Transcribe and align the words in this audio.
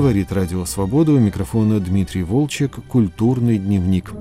Говорит 0.00 0.32
Радио 0.32 0.64
Свобода 0.64 1.12
у 1.12 1.18
микрофона 1.18 1.78
Дмитрий 1.78 2.22
Волчек 2.22 2.76
«Культурный 2.88 3.58
дневник». 3.58 4.14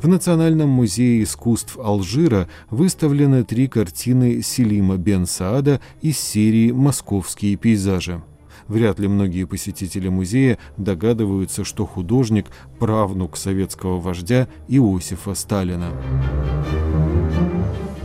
В 0.00 0.08
Национальном 0.08 0.70
музее 0.70 1.22
искусств 1.22 1.76
Алжира 1.76 2.48
выставлены 2.70 3.44
три 3.44 3.68
картины 3.68 4.40
Селима 4.40 4.96
бен 4.96 5.26
Саада 5.26 5.78
из 6.00 6.18
серии 6.18 6.70
«Московские 6.70 7.56
пейзажи». 7.56 8.22
Вряд 8.66 8.98
ли 8.98 9.08
многие 9.08 9.44
посетители 9.44 10.08
музея 10.08 10.56
догадываются, 10.78 11.62
что 11.62 11.84
художник– 11.84 12.46
правнук 12.78 13.36
советского 13.36 14.00
вождя 14.00 14.48
Иосифа 14.68 15.34
Сталина. 15.34 15.90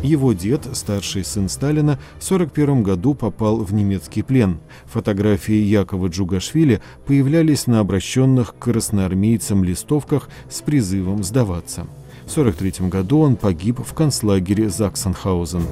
Его 0.04 0.32
дед, 0.32 0.68
старший 0.74 1.26
сын 1.26 1.50
Сталина, 1.50 2.00
в 2.20 2.32
1941 2.32 2.84
году 2.84 3.14
попал 3.14 3.58
в 3.58 3.74
немецкий 3.74 4.22
плен. 4.22 4.60
Фотографии 4.86 5.56
Якова 5.56 6.08
Джугашвили 6.08 6.82
появлялись 7.06 7.68
на 7.68 7.80
обращенных 7.80 8.56
к 8.56 8.60
красноармейцам 8.60 9.64
листовках 9.64 10.30
с 10.50 10.62
призывом 10.62 11.24
сдаваться. 11.24 11.86
В 12.26 12.32
1943 12.32 12.88
году 12.88 13.20
он 13.20 13.36
погиб 13.36 13.80
в 13.80 13.94
концлагере 13.94 14.70
Заксенхаузен. 14.70 15.64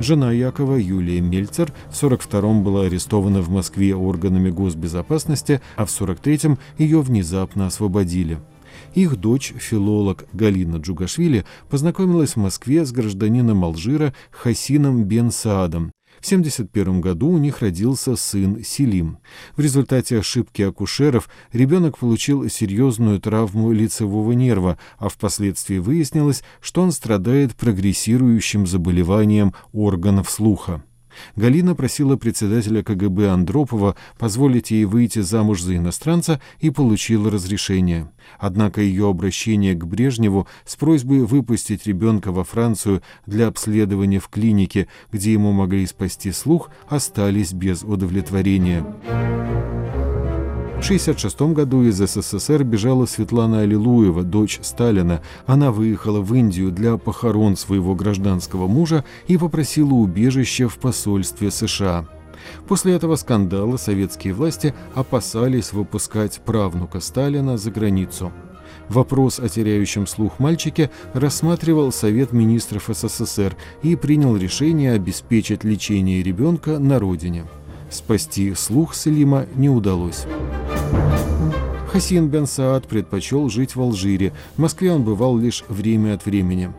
Жена 0.00 0.32
Якова, 0.32 0.76
Юлия 0.76 1.20
Мельцер, 1.20 1.72
в 1.90 2.02
1942-м 2.02 2.62
была 2.62 2.84
арестована 2.84 3.42
в 3.42 3.50
Москве 3.50 3.94
органами 3.94 4.48
госбезопасности, 4.48 5.60
а 5.76 5.84
в 5.84 5.88
1943-м 5.88 6.58
ее 6.78 7.02
внезапно 7.02 7.66
освободили. 7.66 8.38
Их 8.94 9.16
дочь, 9.16 9.52
филолог 9.56 10.26
Галина 10.32 10.76
Джугашвили, 10.76 11.44
познакомилась 11.68 12.32
в 12.32 12.36
Москве 12.38 12.84
с 12.84 12.92
гражданином 12.92 13.64
Алжира 13.64 14.14
Хасином 14.30 15.04
Бен 15.04 15.30
Саадом. 15.30 15.92
В 16.20 16.26
1971 16.26 17.00
году 17.00 17.28
у 17.28 17.38
них 17.38 17.60
родился 17.60 18.16
сын 18.16 18.64
Селим. 18.64 19.18
В 19.56 19.60
результате 19.60 20.18
ошибки 20.18 20.62
акушеров 20.62 21.28
ребенок 21.52 21.98
получил 21.98 22.48
серьезную 22.48 23.20
травму 23.20 23.70
лицевого 23.70 24.32
нерва, 24.32 24.78
а 24.98 25.08
впоследствии 25.08 25.78
выяснилось, 25.78 26.42
что 26.60 26.82
он 26.82 26.90
страдает 26.90 27.54
прогрессирующим 27.54 28.66
заболеванием 28.66 29.54
органов 29.72 30.28
слуха. 30.28 30.82
Галина 31.36 31.74
просила 31.74 32.16
председателя 32.16 32.82
КГБ 32.82 33.28
Андропова 33.28 33.96
позволить 34.18 34.70
ей 34.70 34.84
выйти 34.84 35.20
замуж 35.20 35.62
за 35.62 35.76
иностранца 35.76 36.40
и 36.60 36.70
получила 36.70 37.30
разрешение. 37.30 38.10
Однако 38.38 38.80
ее 38.80 39.08
обращение 39.08 39.74
к 39.74 39.84
Брежневу 39.84 40.46
с 40.64 40.76
просьбой 40.76 41.20
выпустить 41.24 41.86
ребенка 41.86 42.32
во 42.32 42.44
Францию 42.44 43.02
для 43.26 43.46
обследования 43.46 44.20
в 44.20 44.28
клинике, 44.28 44.88
где 45.12 45.32
ему 45.32 45.52
могли 45.52 45.86
спасти 45.86 46.32
слух, 46.32 46.70
остались 46.88 47.52
без 47.52 47.82
удовлетворения. 47.82 48.84
В 50.78 50.80
1966 50.80 51.40
году 51.54 51.82
из 51.82 51.96
СССР 51.96 52.62
бежала 52.62 53.04
Светлана 53.04 53.60
Аллилуева, 53.60 54.22
дочь 54.22 54.60
Сталина. 54.62 55.20
Она 55.44 55.72
выехала 55.72 56.20
в 56.20 56.32
Индию 56.32 56.70
для 56.70 56.96
похорон 56.96 57.56
своего 57.56 57.96
гражданского 57.96 58.68
мужа 58.68 59.04
и 59.26 59.36
попросила 59.36 59.94
убежище 59.94 60.68
в 60.68 60.78
посольстве 60.78 61.50
США. 61.50 62.06
После 62.68 62.94
этого 62.94 63.16
скандала 63.16 63.76
советские 63.76 64.32
власти 64.32 64.72
опасались 64.94 65.72
выпускать 65.72 66.40
правнука 66.44 67.00
Сталина 67.00 67.58
за 67.58 67.72
границу. 67.72 68.32
Вопрос 68.88 69.40
о 69.40 69.48
теряющем 69.48 70.06
слух 70.06 70.38
мальчике 70.38 70.90
рассматривал 71.12 71.90
Совет 71.90 72.32
министров 72.32 72.88
СССР 72.88 73.56
и 73.82 73.96
принял 73.96 74.36
решение 74.36 74.92
обеспечить 74.92 75.64
лечение 75.64 76.22
ребенка 76.22 76.78
на 76.78 77.00
родине. 77.00 77.44
Спасти 77.90 78.54
слух 78.54 78.94
Селима 78.94 79.46
не 79.56 79.70
удалось. 79.70 80.26
Хасин 81.88 82.28
бен 82.28 82.46
Саад 82.46 82.86
предпочел 82.86 83.48
жить 83.48 83.74
в 83.74 83.80
Алжире. 83.80 84.34
В 84.56 84.58
Москве 84.58 84.92
он 84.92 85.04
бывал 85.04 85.38
лишь 85.38 85.64
время 85.68 86.14
от 86.14 86.26
времени. 86.26 86.70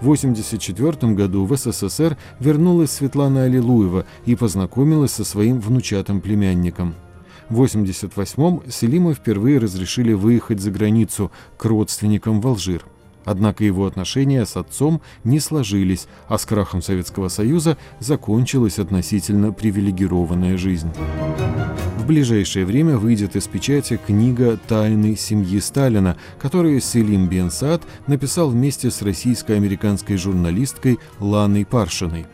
В 0.00 0.10
1984 0.10 1.12
году 1.12 1.44
в 1.44 1.56
СССР 1.56 2.18
вернулась 2.40 2.90
Светлана 2.90 3.44
Аллилуева 3.44 4.06
и 4.24 4.34
познакомилась 4.34 5.12
со 5.12 5.24
своим 5.24 5.60
внучатым 5.60 6.20
племянником. 6.20 6.96
В 7.48 7.62
1988-м 7.62 8.68
Селиму 8.68 9.14
впервые 9.14 9.60
разрешили 9.60 10.12
выехать 10.12 10.60
за 10.60 10.72
границу 10.72 11.30
к 11.56 11.64
родственникам 11.64 12.40
в 12.40 12.48
Алжир. 12.48 12.84
Однако 13.26 13.64
его 13.64 13.86
отношения 13.86 14.46
с 14.46 14.56
отцом 14.56 15.02
не 15.24 15.40
сложились, 15.40 16.06
а 16.28 16.38
с 16.38 16.46
крахом 16.46 16.80
Советского 16.80 17.28
Союза 17.28 17.76
закончилась 17.98 18.78
относительно 18.78 19.52
привилегированная 19.52 20.56
жизнь. 20.56 20.90
В 21.98 22.06
ближайшее 22.06 22.64
время 22.64 22.98
выйдет 22.98 23.34
из 23.34 23.48
печати 23.48 23.98
книга 24.06 24.56
«Тайны 24.68 25.16
семьи 25.16 25.58
Сталина», 25.58 26.16
которую 26.38 26.80
Селим 26.80 27.28
Бенсад 27.28 27.82
написал 28.06 28.50
вместе 28.50 28.92
с 28.92 29.02
российско-американской 29.02 30.16
журналисткой 30.16 31.00
Ланой 31.18 31.66
Паршиной. 31.66 32.26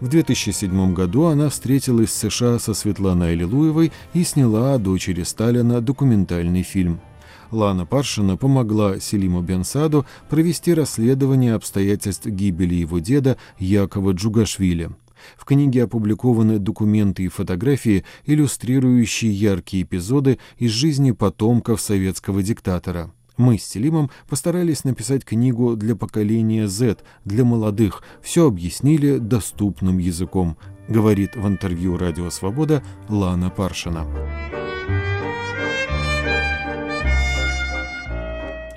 В 0.00 0.08
2007 0.08 0.94
году 0.94 1.24
она 1.24 1.50
встретилась 1.50 2.08
в 2.08 2.14
США 2.14 2.58
со 2.58 2.72
Светланой 2.72 3.32
Аллилуевой 3.32 3.92
и 4.14 4.24
сняла 4.24 4.72
о 4.72 4.78
дочери 4.78 5.22
Сталина 5.22 5.82
документальный 5.82 6.62
фильм. 6.62 7.02
Лана 7.50 7.86
Паршина 7.86 8.36
помогла 8.36 9.00
Селиму 9.00 9.42
Бенсаду 9.42 10.06
провести 10.28 10.72
расследование 10.74 11.54
обстоятельств 11.54 12.26
гибели 12.26 12.74
его 12.74 12.98
деда 12.98 13.36
Якова 13.58 14.12
Джугашвили. 14.12 14.90
В 15.36 15.44
книге 15.44 15.84
опубликованы 15.84 16.58
документы 16.58 17.24
и 17.24 17.28
фотографии, 17.28 18.04
иллюстрирующие 18.24 19.32
яркие 19.32 19.82
эпизоды 19.82 20.38
из 20.58 20.70
жизни 20.70 21.10
потомков 21.10 21.80
советского 21.80 22.42
диктатора. 22.42 23.12
Мы 23.36 23.58
с 23.58 23.64
Селимом 23.64 24.10
постарались 24.28 24.84
написать 24.84 25.24
книгу 25.24 25.74
для 25.74 25.96
поколения 25.96 26.68
Z, 26.68 26.98
для 27.24 27.44
молодых, 27.44 28.02
все 28.22 28.46
объяснили 28.46 29.16
доступным 29.16 29.98
языком, 29.98 30.58
говорит 30.88 31.36
в 31.36 31.46
интервью 31.46 31.96
«Радио 31.96 32.28
Свобода» 32.28 32.82
Лана 33.08 33.48
Паршина. 33.48 34.06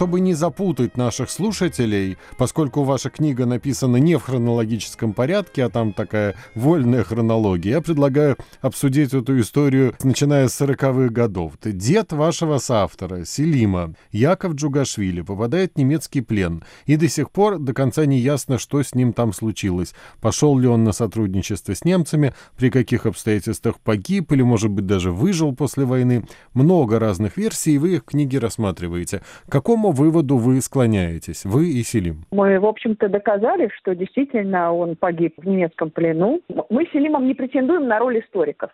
Чтобы 0.03 0.19
не 0.19 0.33
запутать 0.33 0.97
наших 0.97 1.29
слушателей, 1.29 2.17
поскольку 2.37 2.83
ваша 2.83 3.09
книга 3.09 3.45
написана 3.45 3.95
не 3.95 4.17
в 4.17 4.23
хронологическом 4.23 5.13
порядке, 5.13 5.63
а 5.63 5.69
там 5.69 5.93
такая 5.93 6.35
вольная 6.55 7.05
хронология, 7.05 7.75
я 7.75 7.81
предлагаю 7.81 8.35
обсудить 8.59 9.13
эту 9.13 9.39
историю, 9.39 9.95
начиная 10.03 10.49
с 10.49 10.59
40-х 10.59 11.07
годов. 11.07 11.53
Дед 11.63 12.11
вашего 12.11 12.57
соавтора, 12.57 13.23
Селима, 13.23 13.93
Яков 14.11 14.55
Джугашвили, 14.55 15.21
попадает 15.21 15.71
в 15.75 15.77
немецкий 15.77 16.19
плен, 16.19 16.65
и 16.85 16.97
до 16.97 17.07
сих 17.07 17.31
пор 17.31 17.57
до 17.57 17.73
конца 17.73 18.05
не 18.05 18.19
ясно, 18.19 18.57
что 18.57 18.83
с 18.83 18.93
ним 18.93 19.13
там 19.13 19.31
случилось. 19.31 19.93
Пошел 20.19 20.59
ли 20.59 20.67
он 20.67 20.83
на 20.83 20.91
сотрудничество 20.91 21.75
с 21.75 21.85
немцами, 21.85 22.33
при 22.57 22.69
каких 22.69 23.05
обстоятельствах 23.05 23.79
погиб, 23.79 24.33
или, 24.33 24.41
может 24.41 24.69
быть, 24.69 24.85
даже 24.85 25.13
выжил 25.13 25.55
после 25.55 25.85
войны. 25.85 26.27
Много 26.53 26.99
разных 26.99 27.37
версий, 27.37 27.75
и 27.75 27.77
вы 27.77 27.95
их 27.95 28.01
в 28.01 28.07
книге 28.07 28.39
рассматриваете. 28.39 29.21
Какому 29.47 29.92
выводу 29.93 30.37
вы 30.37 30.59
склоняетесь, 30.61 31.45
вы 31.45 31.69
и 31.69 31.83
Селим? 31.83 32.25
Мы, 32.31 32.59
в 32.59 32.65
общем-то, 32.65 33.07
доказали, 33.07 33.69
что 33.77 33.95
действительно 33.95 34.73
он 34.73 34.95
погиб 34.95 35.35
в 35.37 35.47
немецком 35.47 35.89
плену. 35.89 36.41
Мы 36.69 36.85
с 36.85 36.91
Селимом 36.91 37.27
не 37.27 37.33
претендуем 37.33 37.87
на 37.87 37.99
роль 37.99 38.19
историков. 38.19 38.71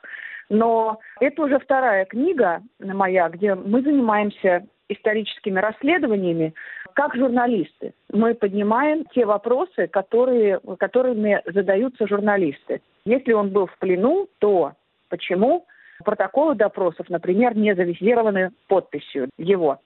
Но 0.50 1.00
это 1.20 1.44
уже 1.44 1.60
вторая 1.60 2.06
книга 2.06 2.62
моя, 2.80 3.30
где 3.30 3.54
мы 3.54 3.82
занимаемся 3.84 4.66
историческими 4.90 5.60
расследованиями 5.60 6.54
как 6.94 7.16
журналисты. 7.16 7.94
Мы 8.12 8.34
поднимаем 8.34 9.06
те 9.14 9.26
вопросы, 9.26 9.88
которые, 9.88 10.60
которыми 10.80 11.42
задаются 11.46 12.08
журналисты. 12.08 12.82
Если 13.06 13.32
он 13.32 13.50
был 13.50 13.68
в 13.68 13.78
плену, 13.78 14.28
то 14.40 14.74
почему 15.10 15.66
протоколы 16.04 16.56
допросов, 16.56 17.10
например, 17.10 17.56
не 17.56 17.76
завизированы 17.76 18.52
подписью 18.68 19.30
его? 19.38 19.80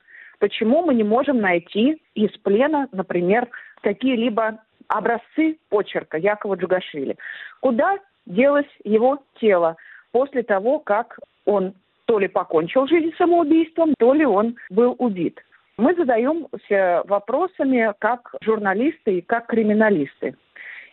Почему 0.44 0.82
мы 0.82 0.94
не 0.94 1.06
можем 1.06 1.40
найти 1.40 2.02
из 2.16 2.32
плена, 2.40 2.90
например, 2.92 3.48
какие-либо 3.82 4.60
образцы 4.90 5.58
почерка 5.70 6.18
Якова 6.18 6.56
Джугашвили? 6.56 7.16
Куда 7.62 7.98
делось 8.26 8.68
его 8.84 9.20
тело 9.40 9.78
после 10.12 10.44
того, 10.44 10.80
как 10.80 11.18
он 11.46 11.74
то 12.04 12.20
ли 12.20 12.28
покончил 12.28 12.88
жизнь 12.88 13.14
самоубийством, 13.18 13.94
то 13.98 14.14
ли 14.14 14.26
он 14.26 14.58
был 14.70 14.98
убит? 15.00 15.40
Мы 15.78 15.96
задаемся 15.96 17.04
вопросами 17.06 17.94
как 18.00 18.36
журналисты 18.42 19.20
и 19.20 19.22
как 19.22 19.48
криминалисты. 19.48 20.36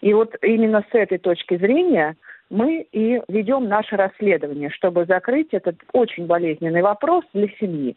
И 0.00 0.14
вот 0.14 0.32
именно 0.42 0.84
с 0.92 0.94
этой 0.94 1.18
точки 1.18 1.56
зрения 1.56 2.14
мы 2.50 2.86
и 2.92 3.20
ведем 3.26 3.66
наше 3.66 3.96
расследование, 3.96 4.70
чтобы 4.70 5.06
закрыть 5.06 5.48
этот 5.50 5.74
очень 5.92 6.26
болезненный 6.26 6.82
вопрос 6.82 7.24
для 7.34 7.48
семьи 7.58 7.96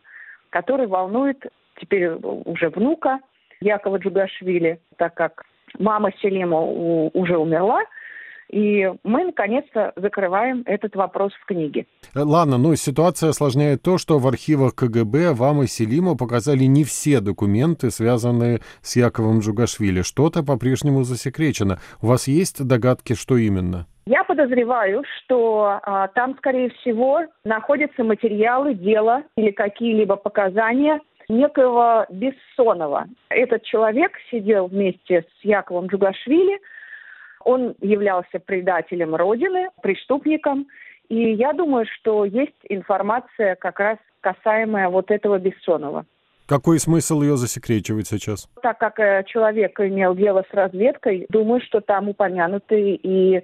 который 0.54 0.86
волнует 0.86 1.44
теперь 1.82 2.12
уже 2.12 2.70
внука 2.70 3.20
Якова 3.60 3.98
Джугашвили, 3.98 4.80
так 4.98 5.16
как 5.16 5.44
мама 5.80 6.12
Селима 6.22 6.62
уже 6.62 7.38
умерла, 7.38 7.82
И 8.54 8.88
мы, 9.04 9.24
наконец-то, 9.24 9.94
закрываем 9.96 10.62
этот 10.68 10.96
вопрос 10.96 11.34
в 11.34 11.46
книге. 11.48 11.88
Ладно, 12.14 12.60
ну 12.60 12.76
ситуация 12.76 13.30
осложняет 13.30 13.82
то, 13.82 13.98
что 13.98 14.20
в 14.20 14.28
архивах 14.28 14.76
КГБ 14.76 15.34
вам 15.34 15.64
и 15.64 15.68
Селиму 15.68 16.16
показали 16.16 16.66
не 16.66 16.84
все 16.84 17.20
документы, 17.20 17.90
связанные 17.90 18.60
с 18.84 18.96
Яковом 18.96 19.40
Джугашвили. 19.40 20.04
Что-то 20.04 20.44
по-прежнему 20.44 21.04
засекречено. 21.04 21.80
У 22.00 22.08
вас 22.08 22.28
есть 22.28 22.64
догадки, 22.64 23.14
что 23.16 23.38
именно? 23.38 23.88
Я 24.06 24.24
подозреваю, 24.24 25.04
что 25.18 25.80
а, 25.82 26.08
там, 26.10 26.36
скорее 26.38 26.70
всего, 26.70 27.22
находятся 27.46 28.04
материалы 28.04 28.74
дела 28.74 29.24
или 29.38 29.52
какие-либо 29.52 30.18
показания 30.18 31.00
некоего 31.30 32.06
Бессонова. 32.10 33.08
Этот 33.30 33.64
человек 33.64 34.12
сидел 34.30 34.68
вместе 34.68 35.26
с 35.40 35.46
Яковом 35.46 35.88
Джугашвили– 35.88 36.60
он 37.46 37.76
являлся 37.82 38.40
предателем 38.40 39.16
Родины, 39.16 39.70
преступником. 39.82 40.68
И 41.10 41.34
я 41.34 41.54
думаю, 41.54 41.86
что 42.00 42.26
есть 42.26 42.56
информация 42.70 43.56
как 43.56 43.80
раз 43.80 43.98
касаемая 44.22 44.90
вот 44.90 45.12
этого 45.12 45.38
Бессонова. 45.38 46.06
Какой 46.46 46.80
смысл 46.80 47.22
ее 47.22 47.38
засекречивать 47.38 48.08
сейчас? 48.08 48.50
Так 48.62 48.78
как 48.78 49.00
э, 49.00 49.24
человек 49.28 49.80
имел 49.80 50.14
дело 50.14 50.44
с 50.50 50.54
разведкой, 50.54 51.26
думаю, 51.30 51.62
что 51.62 51.80
там 51.80 52.10
упомянуты 52.10 52.96
и 52.96 53.44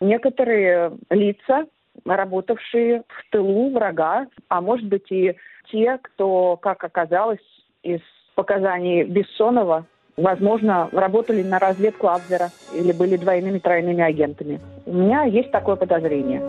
некоторые 0.00 0.92
лица, 1.10 1.66
работавшие 2.04 3.02
в 3.08 3.30
тылу 3.30 3.70
врага, 3.70 4.26
а 4.48 4.60
может 4.60 4.86
быть 4.86 5.10
и 5.10 5.36
те, 5.70 5.98
кто, 6.02 6.56
как 6.56 6.82
оказалось 6.84 7.38
из 7.82 8.00
показаний 8.34 9.04
Бессонова, 9.04 9.86
возможно, 10.16 10.88
работали 10.92 11.42
на 11.42 11.58
разведку 11.58 12.08
Абвера 12.08 12.50
или 12.74 12.92
были 12.92 13.16
двойными, 13.16 13.58
тройными 13.58 14.02
агентами. 14.02 14.60
У 14.86 14.94
меня 14.94 15.24
есть 15.24 15.50
такое 15.50 15.76
подозрение. 15.76 16.42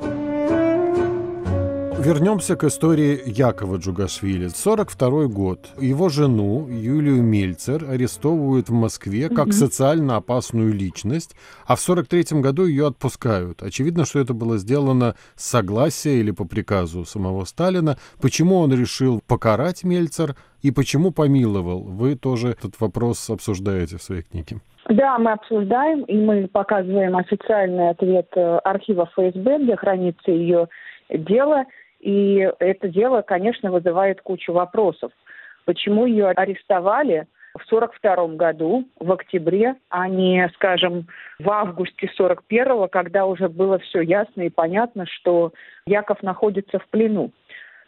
Вернемся 2.04 2.56
к 2.56 2.64
истории 2.64 3.22
Якова 3.28 3.78
Джугашвили. 3.78 4.48
42 4.48 5.28
год. 5.28 5.70
Его 5.80 6.10
жену, 6.10 6.68
Юлию 6.68 7.22
Мельцер, 7.22 7.86
арестовывают 7.88 8.70
в 8.70 8.74
Москве 8.74 9.30
как 9.30 9.48
угу. 9.48 9.52
социально 9.52 10.16
опасную 10.16 10.74
личность, 10.74 11.36
а 11.68 11.76
в 11.76 11.80
43 11.80 12.42
году 12.42 12.66
ее 12.66 12.88
отпускают. 12.88 13.62
Очевидно, 13.62 14.06
что 14.06 14.20
это 14.20 14.34
было 14.34 14.58
сделано 14.58 15.14
с 15.36 15.46
согласия 15.46 16.20
или 16.20 16.32
по 16.32 16.44
приказу 16.44 17.06
самого 17.06 17.46
Сталина. 17.46 17.98
Почему 18.20 18.58
он 18.58 18.74
решил 18.74 19.22
покарать 19.28 19.84
Мельцер 19.84 20.36
и 20.64 20.72
почему 20.72 21.12
помиловал? 21.12 21.82
Вы 21.82 22.16
тоже 22.16 22.50
этот 22.50 22.80
вопрос 22.80 23.30
обсуждаете 23.30 23.98
в 23.98 24.02
своей 24.02 24.24
книге. 24.24 24.58
Да, 24.90 25.20
мы 25.20 25.34
обсуждаем, 25.34 26.02
и 26.06 26.18
мы 26.18 26.48
показываем 26.48 27.16
официальный 27.16 27.92
ответ 27.92 28.28
э, 28.36 28.58
архива 28.64 29.06
ФСБ, 29.06 29.60
где 29.64 29.76
хранится 29.76 30.32
ее 30.32 30.68
дело– 31.12 31.66
и 32.02 32.50
это 32.60 32.88
дело, 32.88 33.22
конечно, 33.22 33.72
вызывает 33.72 34.22
кучу 34.22 34.52
вопросов. 34.52 35.12
Почему 35.66 36.08
ее 36.08 36.30
арестовали 36.30 37.28
в 37.54 37.64
42 37.70 38.28
году, 38.30 38.86
в 39.00 39.12
октябре, 39.12 39.76
а 39.90 40.08
не, 40.08 40.50
скажем, 40.56 41.08
в 41.38 41.50
августе 41.50 42.10
41-го, 42.18 42.88
когда 42.88 43.26
уже 43.26 43.50
было 43.50 43.78
все 43.80 44.02
ясно 44.02 44.42
и 44.42 44.50
понятно, 44.50 45.06
что 45.06 45.52
Яков 45.86 46.24
находится 46.24 46.80
в 46.80 46.88
плену. 46.88 47.32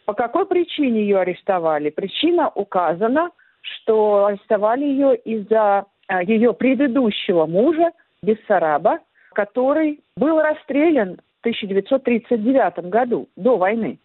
По 0.06 0.14
какой 0.14 0.46
причине 0.46 1.02
ее 1.02 1.20
арестовали? 1.20 1.90
Причина 1.90 2.50
указана, 2.50 3.32
что 3.62 4.26
арестовали 4.26 4.84
ее 4.84 5.16
из-за 5.16 5.86
а, 6.08 6.24
ее 6.24 6.54
предыдущего 6.54 7.46
мужа 7.46 7.92
Бессараба, 8.22 9.00
который 9.34 10.02
был 10.18 10.40
расстрелян 10.42 11.16
в 11.16 11.40
1939 11.48 12.90
году, 12.90 13.30
до 13.38 13.58
войны 13.58 13.98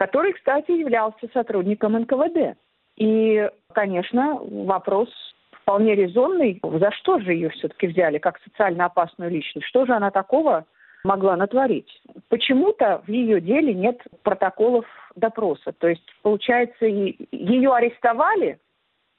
который, 0.00 0.32
кстати, 0.32 0.70
являлся 0.70 1.28
сотрудником 1.34 1.92
НКВД. 1.92 2.56
И, 2.96 3.50
конечно, 3.74 4.38
вопрос 4.40 5.10
вполне 5.50 5.94
резонный. 5.94 6.58
За 6.62 6.90
что 6.92 7.18
же 7.18 7.34
ее 7.34 7.50
все-таки 7.50 7.86
взяли 7.86 8.16
как 8.16 8.40
социально 8.40 8.86
опасную 8.86 9.30
личность? 9.30 9.66
Что 9.66 9.84
же 9.84 9.92
она 9.92 10.10
такого 10.10 10.64
могла 11.04 11.36
натворить? 11.36 12.00
Почему-то 12.30 13.02
в 13.06 13.10
ее 13.10 13.42
деле 13.42 13.74
нет 13.74 14.00
протоколов 14.22 14.86
допроса. 15.16 15.72
То 15.72 15.88
есть, 15.88 16.06
получается, 16.22 16.86
ее 16.86 17.74
арестовали, 17.74 18.58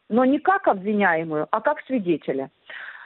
но 0.09 0.25
не 0.25 0.39
как 0.39 0.67
обвиняемую, 0.67 1.47
а 1.51 1.61
как 1.61 1.81
свидетеля. 1.81 2.49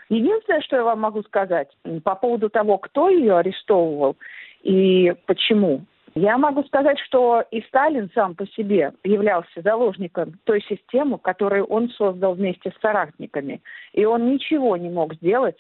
Единственное, 0.08 0.62
что 0.62 0.78
я 0.78 0.84
вам 0.86 1.02
могу 1.02 1.24
сказать 1.24 1.76
по 2.06 2.16
поводу 2.16 2.50
того, 2.50 2.78
кто 2.78 3.10
ее 3.10 3.36
арестовывал 3.38 4.16
и 4.64 5.14
почему, 5.26 5.82
я 6.16 6.38
могу 6.38 6.64
сказать, 6.64 6.98
что 7.00 7.44
и 7.52 7.62
Сталин 7.64 8.10
сам 8.16 8.36
по 8.36 8.48
себе 8.48 8.94
являлся 9.04 9.62
заложником 9.62 10.40
той 10.46 10.62
системы, 10.62 11.20
которую 11.20 11.66
он 11.66 11.90
создал 11.90 12.36
вместе 12.36 12.72
с 12.72 12.82
соратниками. 12.82 13.62
И 13.92 14.06
он 14.06 14.32
ничего 14.32 14.78
не 14.78 14.90
мог 14.90 15.14
сделать 15.16 15.58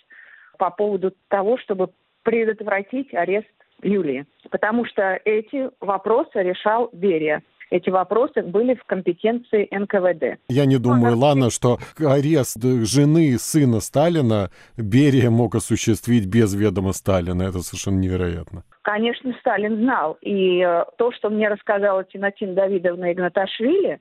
по 0.57 0.69
поводу 0.69 1.13
того, 1.27 1.57
чтобы 1.57 1.89
предотвратить 2.23 3.13
арест 3.13 3.47
Юлии. 3.83 4.25
Потому 4.49 4.85
что 4.85 5.19
эти 5.25 5.69
вопросы 5.81 6.41
решал 6.41 6.89
Берия 6.93 7.43
эти 7.71 7.89
вопросы 7.89 8.41
были 8.41 8.75
в 8.75 8.83
компетенции 8.85 9.67
НКВД. 9.71 10.39
Я 10.49 10.65
не 10.65 10.77
думаю, 10.77 11.17
Лана, 11.17 11.49
что 11.49 11.77
арест 11.99 12.61
жены 12.63 13.27
и 13.29 13.37
сына 13.37 13.79
Сталина 13.79 14.49
Берия 14.77 15.29
мог 15.29 15.55
осуществить 15.55 16.27
без 16.27 16.53
ведома 16.53 16.93
Сталина. 16.93 17.43
Это 17.43 17.59
совершенно 17.59 17.99
невероятно. 17.99 18.63
Конечно, 18.83 19.33
Сталин 19.39 19.77
знал. 19.77 20.17
И 20.21 20.61
э, 20.61 20.85
то, 20.97 21.11
что 21.11 21.29
мне 21.29 21.47
рассказала 21.49 22.03
Тинатин 22.03 22.53
Давидовна 22.53 23.13
Игнаташвили, 23.13 23.99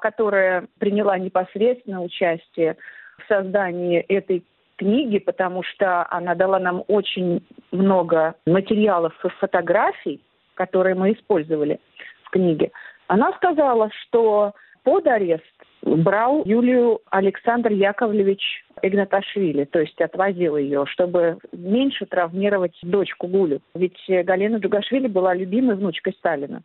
которая 0.00 0.66
приняла 0.78 1.18
непосредственно 1.18 2.02
участие 2.02 2.76
в 3.18 3.28
создании 3.28 4.00
этой 4.00 4.44
книги, 4.76 5.18
потому 5.18 5.62
что 5.62 6.06
она 6.10 6.34
дала 6.34 6.58
нам 6.58 6.84
очень 6.88 7.46
много 7.70 8.34
материалов 8.46 9.12
и 9.24 9.28
фотографий, 9.40 10.20
которые 10.54 10.94
мы 10.94 11.12
использовали 11.12 11.80
в 12.24 12.30
книге. 12.30 12.70
Она 13.06 13.32
сказала, 13.32 13.90
что 14.02 14.54
под 14.82 15.06
арест 15.06 15.44
брал 15.82 16.42
Юлию 16.44 17.00
Александр 17.10 17.72
Яковлевич 17.72 18.64
Игнаташвили, 18.82 19.64
то 19.64 19.80
есть 19.80 20.00
отвозил 20.00 20.56
ее, 20.56 20.86
чтобы 20.86 21.38
меньше 21.52 22.06
травмировать 22.06 22.76
дочку 22.82 23.26
Гулю. 23.26 23.60
Ведь 23.74 23.98
Галина 24.08 24.56
Джугашвили 24.56 25.08
была 25.08 25.34
любимой 25.34 25.76
внучкой 25.76 26.14
Сталина. 26.14 26.62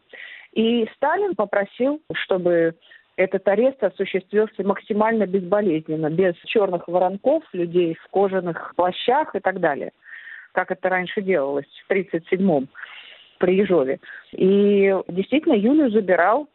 И 0.53 0.87
Сталин 0.95 1.35
попросил, 1.35 2.01
чтобы 2.13 2.75
этот 3.15 3.47
арест 3.47 3.83
осуществился 3.83 4.63
максимально 4.63 5.27
безболезненно, 5.27 6.09
без 6.09 6.35
черных 6.45 6.87
воронков, 6.87 7.43
людей 7.51 7.95
в 7.95 8.07
кожаных 8.09 8.73
плащах 8.75 9.35
и 9.35 9.39
так 9.39 9.59
далее, 9.59 9.91
как 10.53 10.71
это 10.71 10.87
раньше 10.89 11.21
делалось 11.21 11.67
в 11.87 11.91
1937-м 11.91 12.69
при 13.39 13.55
Ежове. 13.55 13.99
И 14.33 14.93
действительно 15.07 15.53
Юлию 15.53 15.89
забирал 15.89 16.47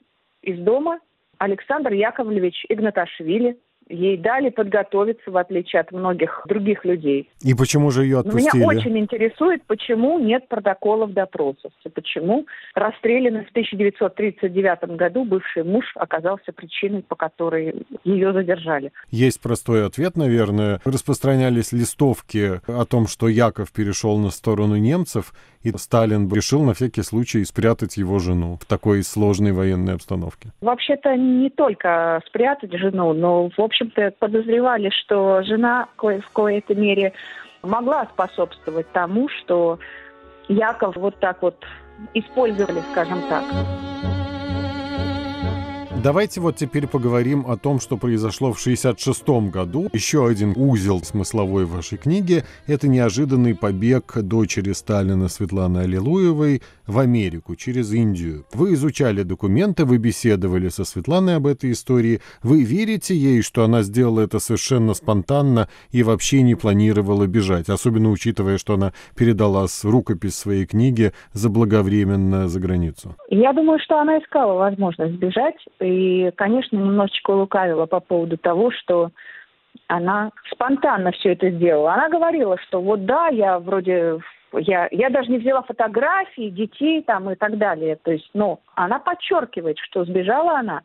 из 0.43 0.59
дома 0.61 1.00
Александр 1.38 1.93
Яковлевич 1.93 2.64
Игнаташвили. 2.69 3.59
Ей 3.88 4.17
дали 4.17 4.50
подготовиться, 4.50 5.31
в 5.31 5.37
отличие 5.37 5.81
от 5.81 5.93
многих 5.93 6.43
других 6.47 6.85
людей. 6.85 7.31
И 7.43 7.55
почему 7.55 7.91
же 7.91 8.05
ее 8.05 8.21
отпустили? 8.21 8.62
Меня 8.62 8.67
очень 8.67 8.99
интересует, 8.99 9.62
почему 9.67 10.19
нет 10.19 10.49
протоколов 10.49 11.12
допросов. 11.12 11.73
Почему 11.95 12.47
расстрелянный 12.75 13.45
в 13.45 13.50
1939 13.50 14.97
году 14.97 15.25
бывший 15.25 15.64
муж 15.64 15.85
оказался 15.97 16.53
причиной, 16.53 17.03
по 17.03 17.14
которой 17.14 17.87
ее 18.05 18.33
задержали. 18.33 18.93
Есть 19.11 19.41
простой 19.41 19.87
ответ, 19.87 20.17
наверное. 20.17 20.81
Распространялись 20.85 21.73
листовки 21.73 22.61
о 22.67 22.85
том, 22.85 23.07
что 23.07 23.29
Яков 23.29 23.73
перешел 23.73 24.19
на 24.19 24.31
сторону 24.31 24.76
немцев, 24.76 25.33
и 25.62 25.71
Сталин 25.76 26.31
решил 26.33 26.62
на 26.62 26.75
всякий 26.75 27.03
случай 27.03 27.45
спрятать 27.45 27.97
его 27.97 28.19
жену 28.19 28.59
в 28.61 28.67
такой 28.67 29.03
сложной 29.03 29.53
военной 29.53 29.95
обстановке? 29.95 30.50
Вообще-то 30.61 31.17
не 31.17 31.50
только 31.50 32.21
спрятать 32.26 32.73
жену, 32.73 33.12
но, 33.12 33.49
в 33.49 33.59
общем-то, 33.75 34.14
подозревали, 34.19 34.90
что 34.90 35.43
жена 35.43 35.88
в 35.97 36.31
коей-то 36.33 36.75
мере 36.75 37.12
могла 37.62 38.07
способствовать 38.07 38.90
тому, 38.93 39.28
что 39.28 39.78
Яков 40.49 40.97
вот 40.97 41.19
так 41.19 41.43
вот 41.43 41.57
использовали, 42.12 42.83
скажем 42.93 43.23
так. 43.28 43.45
Давайте 46.04 46.43
вот 46.43 46.57
теперь 46.57 46.87
поговорим 46.87 47.47
о 47.49 47.57
том, 47.57 47.81
что 47.81 47.97
произошло 47.97 48.52
в 48.52 48.61
1966 48.61 49.50
году. 49.50 49.88
Еще 49.95 50.26
один 50.26 50.52
узел 50.54 51.02
смысловой 51.02 51.64
вашей 51.64 51.97
книге– 51.97 52.45
это 52.66 52.88
неожиданный 52.88 53.54
побег 53.54 54.12
дочери 54.16 54.73
Сталина 54.73 55.28
Светланы 55.28 55.78
Аллилуевой 55.78 56.61
в 56.87 56.99
Америку 56.99 57.57
через 57.57 57.93
Индию. 57.93 58.45
Вы 58.53 58.75
изучали 58.75 59.23
документы, 59.23 59.85
вы 59.85 59.99
беседовали 59.99 60.69
со 60.69 60.85
Светланой 60.85 61.37
об 61.37 61.47
этой 61.47 61.73
истории. 61.73 62.21
Вы 62.43 62.62
верите 62.62 63.14
ей, 63.14 63.43
что 63.43 63.64
она 63.64 63.83
сделала 63.83 64.21
это 64.21 64.38
совершенно 64.38 64.95
спонтанно 64.95 65.69
и 65.91 66.03
вообще 66.03 66.43
не 66.43 66.55
планировала 66.55 67.26
бежать, 67.26 67.69
особенно 67.69 68.11
учитывая, 68.11 68.59
что 68.59 68.75
она 68.75 68.93
передала 69.17 69.67
рукопись 69.85 70.37
своей 70.37 70.67
книги 70.67 71.12
заблаговременно 71.33 72.49
за 72.49 72.61
границу? 72.61 73.14
Я 73.29 73.53
думаю, 73.53 73.79
что 73.79 73.99
она 73.99 74.19
искала 74.19 74.55
возможность 74.55 75.14
бежать 75.14 75.57
и, 75.81 76.31
конечно, 76.37 76.76
немножечко 76.76 77.31
лукавила 77.31 77.87
по 77.87 78.00
поводу 78.00 78.37
того, 78.37 78.71
что 78.71 79.11
она 79.88 80.31
спонтанно 80.53 81.12
все 81.12 81.33
это 81.33 81.50
сделала. 81.50 81.95
Она 81.95 82.09
говорила, 82.09 82.57
что 82.69 82.81
вот 82.81 83.05
да, 83.05 83.29
я 83.29 83.59
вроде 83.59 84.19
я, 84.58 84.88
я 84.90 85.11
даже 85.11 85.30
не 85.30 85.38
взяла 85.38 85.62
фотографии 85.62 86.50
детей 86.50 87.02
там 87.02 87.30
и 87.30 87.34
так 87.34 87.58
далее. 87.58 87.96
То 87.96 88.12
есть, 88.12 88.28
ну, 88.34 88.61
она 88.75 88.99
подчеркивает, 88.99 89.78
что 89.78 90.04
сбежала 90.04 90.58
она 90.58 90.82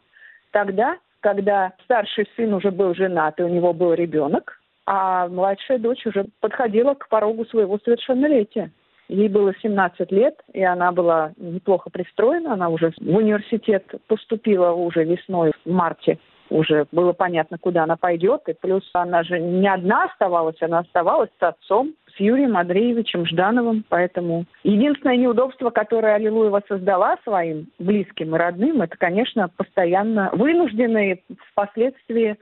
тогда, 0.52 0.98
когда 1.20 1.74
старший 1.84 2.28
сын 2.36 2.54
уже 2.54 2.72
был 2.72 2.94
женат, 2.96 3.40
и 3.40 3.44
у 3.44 3.50
него 3.50 3.74
был 3.74 3.94
ребенок, 3.94 4.60
а 4.86 5.28
младшая 5.28 5.78
дочь 5.78 6.06
уже 6.06 6.26
подходила 6.40 6.94
к 6.94 7.10
порогу 7.10 7.46
своего 7.46 7.78
совершеннолетия. 7.84 8.72
Ей 9.08 9.28
было 9.28 9.54
17 9.62 10.12
лет, 10.12 10.36
и 10.54 10.64
она 10.64 10.92
была 10.92 11.34
неплохо 11.38 11.90
пристроена. 11.90 12.54
Она 12.54 12.70
уже 12.70 12.92
в 12.92 13.16
университет 13.16 13.84
поступила 14.08 14.72
уже 14.72 15.04
весной, 15.04 15.52
в 15.66 15.72
марте 15.72 16.20
уже 16.50 16.86
было 16.92 17.14
понятно, 17.14 17.58
куда 17.58 17.84
она 17.84 17.98
пойдет. 17.98 18.42
И 18.48 18.54
плюс 18.54 18.88
она 18.94 19.24
же 19.24 19.40
не 19.40 19.68
одна 19.68 20.06
оставалась, 20.06 20.62
она 20.62 20.80
оставалась 20.80 21.30
с 21.40 21.44
отцом, 21.44 21.94
с 22.20 22.22
Юрием 22.22 22.58
Андреевичем 22.58 23.26
Ждановым. 23.26 23.86
Поэтому 23.88 24.46
единственное 24.64 25.16
неудобство, 25.16 25.70
которое 25.70 26.16
Аллилуева 26.16 26.62
создала 26.68 27.18
своим 27.24 27.68
близким 27.80 28.36
и 28.36 28.38
родным, 28.38 28.82
это, 28.82 28.98
конечно, 28.98 29.50
постоянно 29.56 30.30
вынужденные 30.34 31.24
впоследствии 31.52 32.38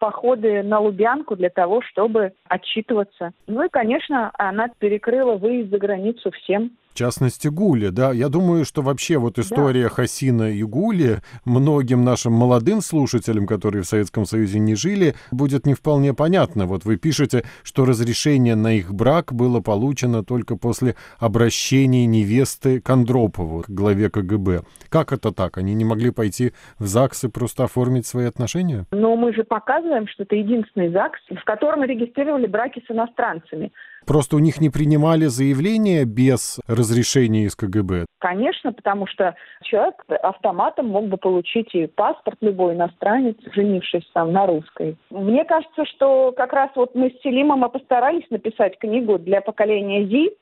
походы 0.00 0.62
на 0.62 0.80
Лубянку 0.80 1.36
для 1.36 1.50
того, 1.50 1.82
чтобы 1.82 2.32
отчитываться. 2.48 3.32
Ну 3.46 3.64
и, 3.64 3.68
конечно, 3.68 4.30
она 4.34 4.68
перекрыла 4.78 5.36
выезд 5.36 5.70
за 5.70 5.78
границу 5.78 6.30
всем 6.30 6.72
частности, 7.00 7.48
Гули, 7.48 7.88
да. 7.88 8.12
Я 8.12 8.28
думаю, 8.28 8.64
что 8.64 8.82
вообще 8.82 9.16
вот 9.16 9.38
история 9.38 9.84
да. 9.84 9.88
Хасина 9.88 10.52
и 10.52 10.62
Гули 10.62 11.20
многим 11.46 12.04
нашим 12.04 12.32
молодым 12.34 12.82
слушателям, 12.82 13.46
которые 13.46 13.82
в 13.82 13.86
Советском 13.86 14.26
Союзе 14.26 14.58
не 14.58 14.74
жили, 14.74 15.14
будет 15.30 15.66
не 15.66 15.74
вполне 15.74 16.12
понятна. 16.12 16.66
Вот 16.66 16.84
вы 16.84 16.96
пишете, 16.96 17.44
что 17.62 17.86
разрешение 17.86 18.54
на 18.54 18.74
их 18.74 18.92
брак 18.92 19.32
было 19.32 19.60
получено 19.60 20.22
только 20.22 20.56
после 20.56 20.94
обращения 21.18 22.06
невесты 22.06 22.80
к 22.80 22.90
Андропову, 22.90 23.62
к 23.62 23.70
главе 23.70 24.10
КГБ. 24.10 24.62
Как 24.90 25.12
это 25.12 25.32
так? 25.32 25.56
Они 25.56 25.74
не 25.74 25.84
могли 25.84 26.10
пойти 26.10 26.52
в 26.78 26.86
ЗАГС 26.86 27.24
и 27.24 27.28
просто 27.28 27.64
оформить 27.64 28.06
свои 28.06 28.26
отношения? 28.26 28.84
Но 28.90 29.16
мы 29.16 29.32
же 29.32 29.44
показываем, 29.44 30.06
что 30.06 30.24
это 30.24 30.36
единственный 30.36 30.90
ЗАГС, 30.90 31.40
в 31.40 31.44
котором 31.44 31.82
регистрировали 31.84 32.46
браки 32.46 32.82
с 32.86 32.90
иностранцами. 32.90 33.72
Просто 34.10 34.34
у 34.34 34.40
них 34.40 34.60
не 34.60 34.70
принимали 34.70 35.26
заявления 35.26 36.04
без 36.04 36.58
разрешения 36.66 37.44
из 37.44 37.54
КГБ? 37.54 38.06
Конечно, 38.18 38.72
потому 38.72 39.06
что 39.06 39.36
человек 39.62 39.94
автоматом 40.08 40.88
мог 40.88 41.04
бы 41.06 41.16
получить 41.16 41.72
и 41.76 41.86
паспорт 41.86 42.36
любой 42.40 42.74
иностранец, 42.74 43.36
женившись 43.54 44.02
там 44.12 44.32
на 44.32 44.48
русской. 44.48 44.96
Мне 45.10 45.44
кажется, 45.44 45.84
что 45.84 46.32
как 46.36 46.52
раз 46.52 46.70
вот 46.74 46.96
мы 46.96 47.10
с 47.10 47.22
Селимом 47.22 47.70
постарались 47.70 48.28
написать 48.30 48.80
книгу 48.80 49.16
для 49.16 49.40
поколения 49.42 50.04
ЗИ, 50.04 50.32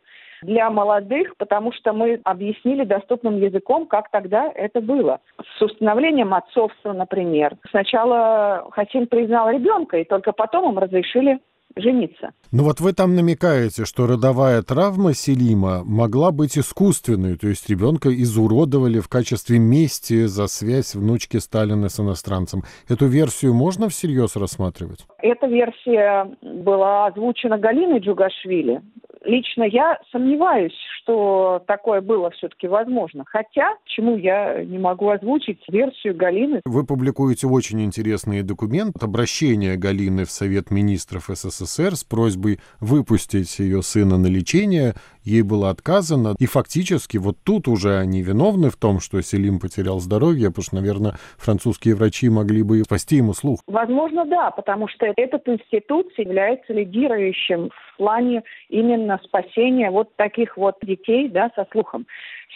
для 0.40 0.70
молодых, 0.70 1.36
потому 1.36 1.70
что 1.72 1.92
мы 1.92 2.22
объяснили 2.24 2.84
доступным 2.84 3.36
языком, 3.36 3.86
как 3.86 4.10
тогда 4.10 4.50
это 4.50 4.80
было. 4.80 5.20
С 5.58 5.60
установлением 5.60 6.32
отцовства, 6.32 6.94
например. 6.94 7.58
Сначала 7.68 8.66
Хасин 8.70 9.08
признал 9.08 9.50
ребенка, 9.50 9.98
и 9.98 10.04
только 10.04 10.32
потом 10.32 10.72
им 10.72 10.78
разрешили 10.78 11.38
жениться. 11.76 12.32
Ну 12.50 12.64
вот 12.64 12.80
вы 12.80 12.94
там 12.94 13.14
намекаете, 13.14 13.84
что 13.84 14.06
родовая 14.06 14.62
травма 14.62 15.12
Селима 15.12 15.82
могла 15.84 16.32
быть 16.32 16.56
искусственной, 16.56 17.36
то 17.36 17.46
есть 17.46 17.68
ребенка 17.68 18.08
изуродовали 18.08 19.00
в 19.00 19.08
качестве 19.08 19.58
мести 19.58 20.24
за 20.24 20.46
связь 20.46 20.94
внучки 20.94 21.36
Сталина 21.36 21.90
с 21.90 22.00
иностранцем. 22.00 22.62
Эту 22.88 23.04
версию 23.04 23.52
можно 23.52 23.90
всерьез 23.90 24.34
рассматривать? 24.36 25.06
Эта 25.18 25.46
версия 25.46 26.26
была 26.40 27.08
озвучена 27.08 27.58
Галиной 27.58 27.98
Джугашвили. 27.98 28.80
Лично 29.24 29.64
я 29.64 29.98
сомневаюсь, 30.10 30.72
что 31.02 31.62
такое 31.66 32.00
было 32.00 32.30
все-таки 32.30 32.66
возможно. 32.66 33.24
Хотя, 33.26 33.74
чему 33.84 34.16
я 34.16 34.64
не 34.64 34.78
могу 34.78 35.10
озвучить 35.10 35.60
версию 35.68 36.16
Галины. 36.16 36.62
Вы 36.64 36.86
публикуете 36.86 37.46
очень 37.46 37.82
интересный 37.82 38.42
документ, 38.42 39.02
обращение 39.02 39.76
Галины 39.76 40.24
в 40.24 40.30
Совет 40.30 40.70
министров 40.70 41.26
СССР 41.28 41.96
с 41.96 42.04
просьбой 42.04 42.37
выпустить 42.80 43.58
ее 43.58 43.82
сына 43.82 44.18
на 44.18 44.26
лечение. 44.26 44.94
Ей 45.22 45.42
было 45.42 45.70
отказано. 45.70 46.34
И 46.38 46.46
фактически 46.46 47.18
вот 47.18 47.36
тут 47.44 47.68
уже 47.68 47.98
они 47.98 48.22
виновны 48.22 48.70
в 48.70 48.76
том, 48.76 49.00
что 49.00 49.20
Селим 49.20 49.60
потерял 49.60 50.00
здоровье, 50.00 50.48
потому 50.48 50.62
что, 50.62 50.76
наверное, 50.76 51.14
французские 51.36 51.94
врачи 51.94 52.28
могли 52.30 52.62
бы 52.62 52.82
спасти 52.84 53.16
ему 53.16 53.34
слух. 53.34 53.60
Возможно, 53.66 54.24
да, 54.24 54.50
потому 54.50 54.88
что 54.88 55.06
этот 55.16 55.46
институт 55.48 56.06
является 56.16 56.72
лидирующим 56.72 57.70
в 57.70 57.96
плане 57.98 58.42
именно 58.68 59.20
спасения 59.24 59.90
вот 59.90 60.14
таких 60.16 60.56
вот 60.56 60.76
детей 60.82 61.28
да, 61.28 61.50
со 61.54 61.66
слухом. 61.72 62.06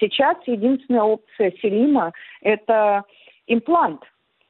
Сейчас 0.00 0.36
единственная 0.46 1.02
опция 1.02 1.52
Селима– 1.60 2.12
это 2.40 3.04
имплант, 3.46 4.00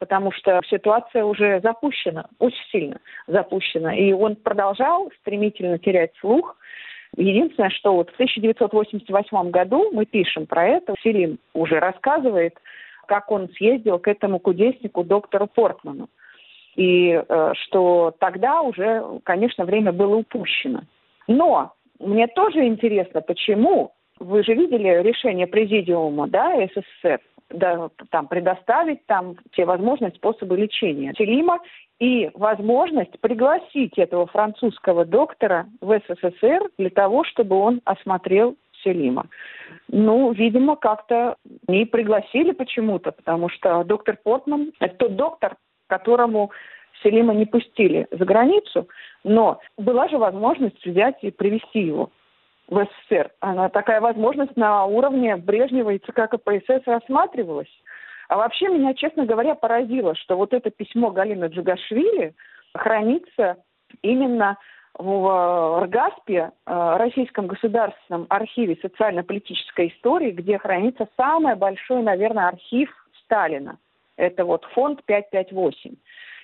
потому 0.02 0.32
что 0.32 0.60
ситуация 0.68 1.24
уже 1.24 1.60
запущена, 1.62 2.26
очень 2.40 2.64
сильно 2.72 3.00
запущена. 3.28 3.94
И 3.94 4.10
он 4.10 4.34
продолжал 4.34 5.12
стремительно 5.20 5.78
терять 5.78 6.10
слух. 6.18 6.56
Единственное, 7.16 7.70
что 7.70 7.94
вот 7.94 8.10
в 8.10 8.14
1988 8.14 9.50
году 9.50 9.92
мы 9.92 10.04
пишем 10.04 10.46
про 10.46 10.66
это, 10.66 10.96
Селим 11.04 11.38
уже 11.54 11.78
рассказывает, 11.78 12.58
как 13.06 13.30
он 13.30 13.48
съездил 13.50 14.00
к 14.00 14.08
этому 14.08 14.40
кудеснику 14.40 15.04
доктору 15.04 15.46
Портману. 15.46 16.08
И 16.74 17.12
э, 17.12 17.52
что 17.62 18.12
тогда 18.18 18.60
уже, 18.62 19.04
конечно, 19.22 19.64
время 19.64 19.92
было 19.92 20.16
упущено. 20.16 20.80
Но 21.28 21.74
мне 22.00 22.26
тоже 22.26 22.66
интересно, 22.66 23.20
почему 23.20 23.92
вы 24.18 24.42
же 24.42 24.54
видели 24.54 25.00
решение 25.00 25.46
президиума, 25.46 26.26
да, 26.26 26.56
СССР, 26.66 27.20
да, 27.54 27.90
там 28.10 28.28
предоставить 28.28 29.04
там 29.06 29.36
те 29.52 29.64
возможности, 29.64 30.16
способы 30.16 30.56
лечения 30.56 31.14
Селима 31.16 31.58
и 31.98 32.30
возможность 32.34 33.18
пригласить 33.20 33.96
этого 33.98 34.26
французского 34.26 35.04
доктора 35.04 35.66
в 35.80 36.00
СССР 36.00 36.70
для 36.78 36.90
того, 36.90 37.24
чтобы 37.24 37.56
он 37.56 37.80
осмотрел 37.84 38.56
Селима. 38.82 39.26
Ну, 39.88 40.32
видимо, 40.32 40.76
как-то 40.76 41.36
не 41.68 41.84
пригласили 41.84 42.52
почему-то, 42.52 43.12
потому 43.12 43.48
что 43.48 43.84
доктор 43.84 44.18
Портман– 44.22 44.72
это 44.80 44.96
тот 44.96 45.16
доктор, 45.16 45.56
которому 45.86 46.50
Селима 47.02 47.34
не 47.34 47.46
пустили 47.46 48.06
за 48.10 48.24
границу, 48.24 48.88
но 49.24 49.60
была 49.76 50.08
же 50.08 50.18
возможность 50.18 50.84
взять 50.84 51.16
и 51.22 51.30
привести 51.30 51.80
его 51.80 52.10
в 52.68 52.84
СССР. 52.84 53.30
Она, 53.40 53.68
такая 53.68 54.00
возможность 54.00 54.56
на 54.56 54.84
уровне 54.84 55.36
Брежнева 55.36 55.90
и 55.90 55.98
ЦК 55.98 56.28
КПСС 56.30 56.86
рассматривалась. 56.86 57.70
А 58.28 58.36
вообще 58.36 58.68
меня, 58.68 58.94
честно 58.94 59.26
говоря, 59.26 59.54
поразило, 59.54 60.14
что 60.14 60.36
вот 60.36 60.54
это 60.54 60.70
письмо 60.70 61.10
Галины 61.10 61.46
Джигашвили 61.46 62.34
хранится 62.74 63.58
именно 64.00 64.56
в 64.98 65.84
РГАСПе, 65.84 66.50
э, 66.66 66.96
Российском 66.96 67.46
государственном 67.46 68.26
архиве 68.28 68.78
социально-политической 68.80 69.88
истории, 69.88 70.30
где 70.30 70.58
хранится 70.58 71.08
самый 71.16 71.56
большой, 71.56 72.02
наверное, 72.02 72.48
архив 72.48 72.90
Сталина. 73.24 73.78
Это 74.16 74.44
вот 74.44 74.64
фонд 74.74 75.02
558. 75.04 75.94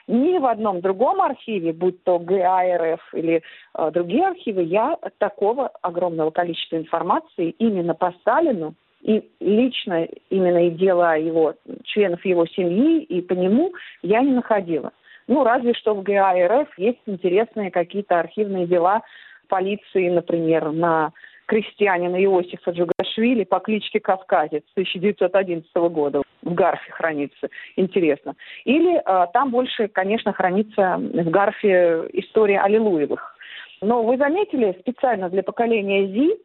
Ни 0.08 0.38
в 0.38 0.46
одном 0.46 0.80
другом 0.80 1.20
архиве, 1.20 1.74
будь 1.74 2.02
то 2.02 2.18
ГАРФ 2.18 3.12
или 3.12 3.42
э, 3.74 3.90
другие 3.92 4.26
архивы, 4.26 4.62
я 4.62 4.96
такого 5.18 5.68
огромного 5.82 6.30
количества 6.30 6.76
информации 6.76 7.50
именно 7.58 7.94
по 7.94 8.12
Сталину 8.20 8.74
и 9.02 9.30
лично 9.38 10.08
именно 10.30 10.66
и 10.66 10.70
дела 10.70 11.14
его, 11.16 11.54
членов 11.84 12.24
его 12.24 12.46
семьи 12.46 13.02
и 13.02 13.20
по 13.20 13.34
нему 13.34 13.74
я 14.00 14.22
не 14.22 14.32
находила. 14.32 14.92
Ну, 15.26 15.44
разве 15.44 15.74
что 15.74 15.94
в 15.94 16.02
ГАРФ 16.02 16.78
есть 16.78 17.02
интересные 17.04 17.70
какие-то 17.70 18.18
архивные 18.18 18.66
дела 18.66 19.02
полиции, 19.46 20.08
например, 20.08 20.72
на 20.72 21.12
крестьянина 21.48 22.22
Иосифа 22.22 22.70
Джугашвили 22.70 23.44
по 23.44 23.58
кличке 23.58 23.98
Кавказец 24.00 24.62
1911 24.74 25.74
года 25.90 26.22
в 26.42 26.54
Гарфе 26.54 26.92
хранится. 26.92 27.48
Интересно. 27.76 28.34
Или 28.64 28.98
э, 28.98 29.26
там 29.32 29.50
больше, 29.50 29.88
конечно, 29.88 30.32
хранится 30.32 30.98
в 30.98 31.30
Гарфе 31.30 32.08
история 32.12 32.60
Аллилуевых. 32.60 33.34
Но 33.80 34.02
вы 34.02 34.18
заметили, 34.18 34.76
специально 34.80 35.30
для 35.30 35.42
поколения 35.42 36.06
ЗИ, 36.08 36.36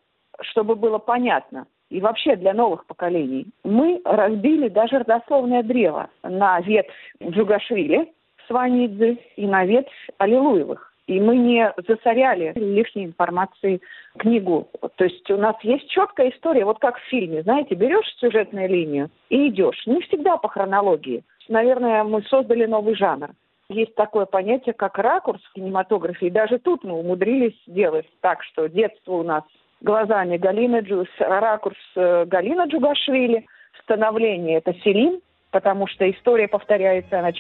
чтобы 0.41 0.75
было 0.75 1.00
понятно, 1.00 1.67
и 1.89 2.00
вообще 2.00 2.36
для 2.38 2.53
новых 2.53 2.86
поколений. 2.86 3.48
Мы 3.63 4.01
разбили 4.05 4.69
даже 4.69 5.00
родословное 5.00 5.63
древо 5.63 6.10
на 6.24 6.62
ветвь 6.62 6.93
Джугашвили, 7.22 8.12
Сванидзе 8.48 9.17
и 9.36 9.45
на 9.48 9.65
ветвь 9.65 10.10
Аллилуевых. 10.17 10.92
И 11.07 11.19
мы 11.19 11.36
не 11.36 11.74
засоряли 11.88 12.53
лишней 12.55 13.05
информацией 13.05 13.81
книгу. 14.17 14.69
То 14.95 15.03
есть 15.03 15.29
у 15.29 15.38
нас 15.38 15.55
есть 15.62 15.89
четкая 15.89 16.29
история, 16.29 16.63
вот 16.63 16.79
как 16.79 16.98
в 16.98 17.03
фильме, 17.10 17.43
знаете, 17.43 17.75
берешь 17.75 18.07
сюжетную 18.19 18.69
линию 18.69 19.10
и 19.29 19.50
идешь. 19.50 19.86
Не 19.86 20.01
всегда 20.01 20.38
по 20.38 20.48
хронологии. 20.48 21.24
Наверное, 21.50 22.03
мы 22.03 22.22
создали 22.24 22.65
новый 22.65 22.95
жанр. 22.95 23.31
Есть 23.69 23.95
такое 23.95 24.25
понятие, 24.25 24.74
как 24.74 24.98
ракурс 24.98 25.41
в 25.41 25.53
кинематографе. 25.53 26.27
И 26.27 26.31
даже 26.31 26.60
тут 26.60 26.83
мы 26.83 26.93
умудрились 26.93 27.55
сделать 27.67 28.07
так, 28.22 28.43
что 28.43 28.67
детство 28.67 29.13
у 29.13 29.24
нас 29.24 29.43
глазами 29.81 30.38
Галины 30.38 30.81
Джу, 30.81 31.05
ракурс 31.19 31.77
э, 31.95 32.25
Галина 32.25 32.65
Джугашвили, 32.65 33.45
становление– 33.83 34.57
это 34.63 34.74
Селим, 34.83 35.19
потому 35.51 35.88
что 35.88 36.10
история 36.10 36.48
повторяется, 36.48 37.19
она 37.19 37.33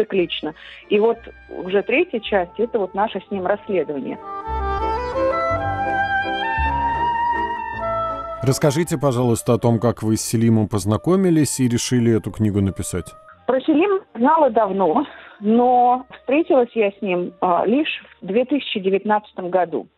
циклично. 0.00 0.54
И 0.88 0.98
вот 0.98 1.18
уже 1.48 1.82
третья 1.82 2.20
часть– 2.20 2.52
это 2.58 2.78
вот 2.78 2.94
наше 2.94 3.20
с 3.20 3.30
ним 3.30 3.46
расследование. 3.46 4.18
Расскажите, 8.42 8.96
пожалуйста, 8.96 9.54
о 9.54 9.58
том, 9.58 9.78
как 9.78 10.02
вы 10.02 10.16
с 10.16 10.22
Селимом 10.22 10.66
познакомились 10.66 11.60
и 11.60 11.68
решили 11.68 12.16
эту 12.16 12.30
книгу 12.30 12.60
написать. 12.60 13.06
Про 13.46 13.60
Селим 13.60 14.00
знала 14.14 14.48
давно, 14.48 15.04
но 15.40 16.06
встретилась 16.20 16.70
я 16.74 16.90
с 16.90 17.02
ним 17.02 17.34
а, 17.40 17.64
лишь 17.66 18.02
в 18.22 18.26
2019 18.26 19.50
году. 19.50 19.88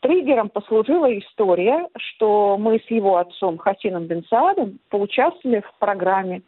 Триггером 0.00 0.48
послужила 0.48 1.06
история, 1.18 1.88
что 1.96 2.56
мы 2.58 2.78
с 2.78 2.90
его 2.90 3.18
отцом 3.18 3.58
Хасином 3.58 4.04
Бенсаадом 4.06 4.78
поучаствовали 4.88 5.60
в 5.60 5.78
программе 5.78 6.42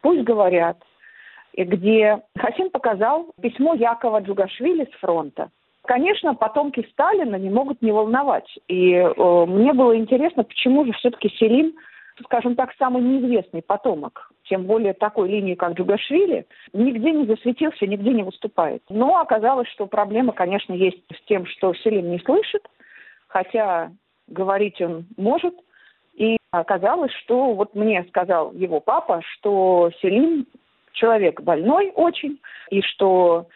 «Пусть 0.00 0.22
говорят», 0.22 0.78
где 1.64 2.22
Хасин 2.36 2.70
показал 2.70 3.26
письмо 3.40 3.74
Якова 3.74 4.20
Джугашвили 4.20 4.84
с 4.84 4.98
фронта. 4.98 5.50
Конечно, 5.86 6.34
потомки 6.34 6.86
Сталина 6.92 7.36
не 7.36 7.48
могут 7.48 7.80
не 7.80 7.92
волновать. 7.92 8.58
И 8.68 8.92
э, 8.92 9.44
мне 9.46 9.72
было 9.72 9.96
интересно, 9.96 10.42
почему 10.42 10.84
же 10.84 10.92
все-таки 10.92 11.28
Селим, 11.38 11.74
скажем 12.24 12.56
так, 12.56 12.74
самый 12.76 13.02
неизвестный 13.02 13.62
потомок, 13.62 14.32
тем 14.44 14.64
более 14.64 14.94
такой 14.94 15.28
линии, 15.28 15.54
как 15.54 15.74
Джугашвили, 15.74 16.46
нигде 16.72 17.12
не 17.12 17.26
засветился, 17.26 17.86
нигде 17.86 18.10
не 18.10 18.24
выступает. 18.24 18.82
Но 18.88 19.20
оказалось, 19.20 19.68
что 19.68 19.86
проблема, 19.86 20.32
конечно, 20.32 20.72
есть 20.72 21.02
с 21.14 21.24
тем, 21.26 21.46
что 21.46 21.72
Селим 21.74 22.10
не 22.10 22.18
слышит, 22.18 22.66
хотя 23.28 23.92
говорить 24.26 24.80
он 24.80 25.06
может. 25.16 25.54
И 26.14 26.38
оказалось, 26.50 27.12
что 27.12 27.52
вот 27.52 27.74
мне 27.74 28.04
сказал 28.08 28.52
его 28.52 28.80
папа, 28.80 29.20
что 29.22 29.90
Селим 30.00 30.46
человек 30.96 31.40
больной 31.42 31.92
очень, 31.94 32.40
и 32.70 32.82
что 32.82 33.46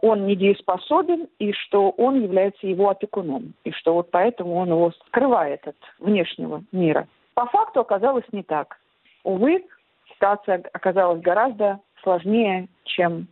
он 0.00 0.26
недееспособен, 0.26 1.28
и 1.38 1.52
что 1.52 1.90
он 1.90 2.22
является 2.22 2.66
его 2.66 2.90
опекуном, 2.90 3.54
и 3.64 3.70
что 3.70 3.94
вот 3.94 4.10
поэтому 4.10 4.56
он 4.56 4.68
его 4.68 4.90
скрывает 5.06 5.66
от 5.66 5.76
внешнего 5.98 6.62
мира. 6.72 7.06
По 7.34 7.46
факту 7.46 7.80
оказалось 7.80 8.24
не 8.32 8.42
так. 8.42 8.78
Увы, 9.24 9.64
ситуация 10.12 10.62
оказалась 10.72 11.20
гораздо 11.22 11.80
сложнее, 12.02 12.68
чем 12.84 13.28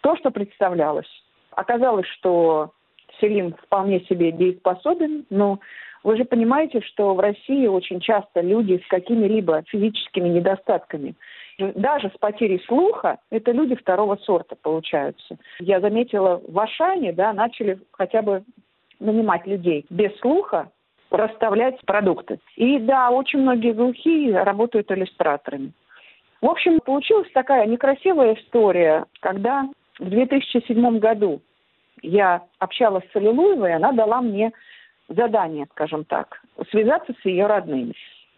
то, 0.00 0.16
что 0.16 0.30
представлялось. 0.30 1.08
Оказалось, 1.52 2.06
что 2.08 2.72
Селим 3.20 3.54
вполне 3.54 4.00
себе 4.00 4.32
дееспособен, 4.32 5.26
но 5.30 5.60
вы 6.02 6.16
же 6.16 6.24
понимаете, 6.24 6.80
что 6.80 7.14
в 7.14 7.20
России 7.20 7.66
очень 7.66 8.00
часто 8.00 8.40
люди 8.40 8.82
с 8.84 8.88
какими-либо 8.88 9.62
физическими 9.68 10.28
недостатками– 10.28 11.14
даже 11.58 12.10
с 12.10 12.18
потерей 12.18 12.62
слуха, 12.66 13.18
это 13.30 13.52
люди 13.52 13.74
второго 13.74 14.16
сорта 14.16 14.56
получаются. 14.56 15.36
Я 15.60 15.80
заметила, 15.80 16.40
в 16.46 16.58
Ашане 16.58 17.12
да, 17.12 17.32
начали 17.32 17.78
хотя 17.92 18.22
бы 18.22 18.44
нанимать 19.00 19.46
людей 19.46 19.86
без 19.90 20.16
слуха, 20.18 20.70
расставлять 21.10 21.80
продукты. 21.84 22.40
И 22.56 22.78
да, 22.78 23.10
очень 23.10 23.40
многие 23.40 23.72
глухие 23.72 24.42
работают 24.42 24.90
иллюстраторами. 24.90 25.72
В 26.40 26.46
общем, 26.46 26.80
получилась 26.80 27.30
такая 27.32 27.66
некрасивая 27.66 28.34
история, 28.34 29.06
когда 29.20 29.68
в 29.98 30.08
2007 30.08 30.98
году 30.98 31.40
я 32.02 32.42
общалась 32.58 33.04
с 33.12 33.16
Аллилуевой, 33.16 33.74
она 33.74 33.92
дала 33.92 34.20
мне 34.20 34.52
задание, 35.08 35.66
скажем 35.72 36.04
так, 36.04 36.42
связаться 36.70 37.14
с 37.20 37.24
ее 37.24 37.46
родными. 37.46 37.94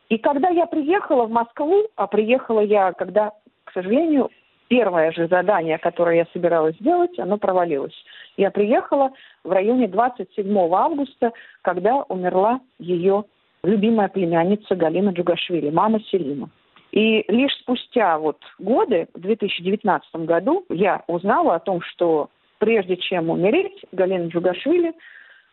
И 0.09 0.19
когда 0.19 0.49
я 0.51 0.66
приехала 0.66 1.27
в 1.27 1.31
Москву, 1.31 1.85
а 1.97 2.07
приехала 2.07 2.61
я, 2.61 2.92
когда, 2.92 3.33
к 3.64 3.73
сожалению, 3.73 4.31
первое 4.69 5.12
же 5.12 5.27
задание, 5.29 5.79
которое 5.79 6.16
я 6.16 6.27
собиралась 6.33 6.77
сделать, 6.77 7.19
оно 7.19 7.38
провалилось. 7.38 7.95
Я 8.37 8.51
приехала 8.51 9.11
в 9.45 9.51
районе 9.51 9.88
27 9.88 10.57
августа, 10.73 11.33
когда 11.62 12.03
умерла 12.09 12.61
ее 12.79 13.25
любимая 13.64 14.09
племянница 14.09 14.77
Галина 14.77 15.11
Джугашвили, 15.11 15.71
мама 15.71 16.01
Селима. 16.01 16.51
И 16.92 17.25
лишь 17.29 17.53
спустя 17.61 18.19
вот 18.19 18.38
годы, 18.59 19.09
в 19.12 19.21
2019 19.21 20.14
году, 20.27 20.64
я 20.69 21.03
узнала 21.09 21.57
о 21.57 21.61
том, 21.61 21.81
что 21.83 22.31
прежде 22.59 22.97
чем 22.97 23.29
умереть, 23.29 23.85
Галина 23.92 24.29
Джугашвили 24.29 24.95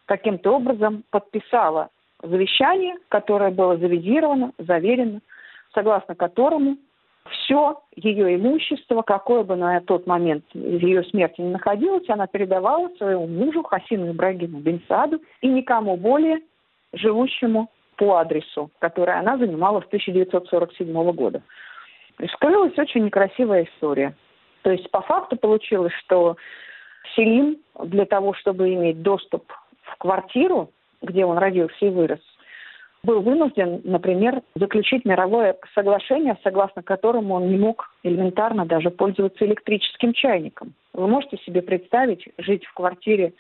каким-то 0.06 0.52
образом 0.52 1.04
подписала 1.10 1.90
завещание, 2.24 2.96
которое 3.10 3.52
было 3.52 3.78
завизировано, 3.78 4.54
заверено, 4.58 5.22
согласно 5.74 6.16
которому 6.16 6.78
все 7.30 7.80
ее 7.96 8.36
имущество, 8.36 9.02
какое 9.02 9.44
бы 9.44 9.56
на 9.56 9.80
тот 9.82 10.08
момент 10.08 10.44
ее 10.54 11.04
смерти 11.04 11.42
не 11.42 11.52
находилось, 11.52 12.10
она 12.10 12.28
передавала 12.28 12.90
своему 12.98 13.28
мужу 13.28 13.64
Хасину 13.64 14.12
Ибрагиму 14.12 14.60
Бенсаду 14.60 15.22
и 15.42 15.48
никому 15.48 15.96
более 15.96 16.40
живущему 16.94 17.70
по 17.98 18.18
адресу, 18.18 18.70
который 18.80 19.16
она 19.16 19.38
занимала 19.38 19.82
с 19.82 19.86
1947 19.86 21.12
года. 21.12 21.42
И 22.20 22.28
скрылась 22.28 22.78
очень 22.78 23.06
некрасивая 23.06 23.64
история. 23.64 24.16
То 24.62 24.72
есть 24.72 24.90
по 24.92 25.02
факту 25.02 25.36
получилось, 25.36 25.94
что 26.06 26.38
Селим 27.16 27.58
для 27.84 28.06
того, 28.06 28.34
чтобы 28.34 28.74
иметь 28.74 29.02
доступ 29.02 29.52
в 29.82 29.98
квартиру, 29.98 30.72
где 31.04 31.26
он 31.26 31.38
родился 31.38 31.86
и 31.86 31.90
вырос, 31.90 32.20
был 33.04 33.22
вынужден, 33.22 33.82
например, 33.84 34.42
заключить 34.56 35.04
мировое 35.04 35.58
соглашение, 35.76 36.38
согласно 36.42 36.82
которому 36.82 37.36
он 37.36 37.50
не 37.50 37.58
мог 37.58 37.92
элементарно 38.04 38.66
даже 38.66 38.90
пользоваться 38.90 39.46
электрическим 39.46 40.14
чайником. 40.14 40.74
Вы 40.94 41.08
можете 41.08 41.38
себе 41.46 41.62
представить 41.62 42.26
жить 42.38 42.66
в 42.66 42.74
квартире, 42.74 43.34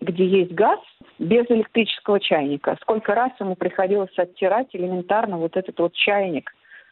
где 0.00 0.26
есть 0.26 0.52
газ, 0.52 0.78
без 1.18 1.44
электрического 1.50 2.18
чайника? 2.18 2.78
Сколько 2.80 3.14
раз 3.14 3.32
ему 3.38 3.56
приходилось 3.56 4.16
оттирать 4.16 4.68
элементарно 4.72 5.36
вот 5.36 5.54
этот 5.56 5.78
вот 5.78 5.92
чайник, 5.92 6.50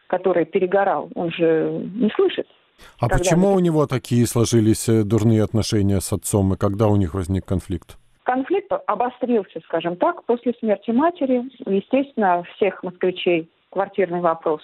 который 0.09 0.45
перегорал? 0.45 1.09
Он 1.14 1.31
же 1.31 1.83
не 1.95 2.11
слышит. 2.11 2.47
А 3.01 3.09
почему 3.09 3.55
у 3.55 3.59
него 3.59 3.87
такие 3.87 4.27
сложились 4.27 4.88
э, 4.88 5.03
дурные 5.03 5.43
отношения 5.43 6.01
с 6.01 6.12
отцом, 6.12 6.53
и 6.53 6.57
когда 6.57 6.88
у 6.88 6.97
них 6.97 7.14
возник 7.14 7.45
конфликт? 7.45 7.97
Конфликт 8.29 8.71
обострился, 8.87 9.59
скажем 9.61 9.97
так, 9.97 10.23
после 10.25 10.53
смерти 10.61 10.91
матери. 10.91 11.45
Естественно, 11.64 12.43
всех 12.57 12.83
москвичей 12.83 13.51
квартирный 13.71 14.21
вопрос 14.21 14.61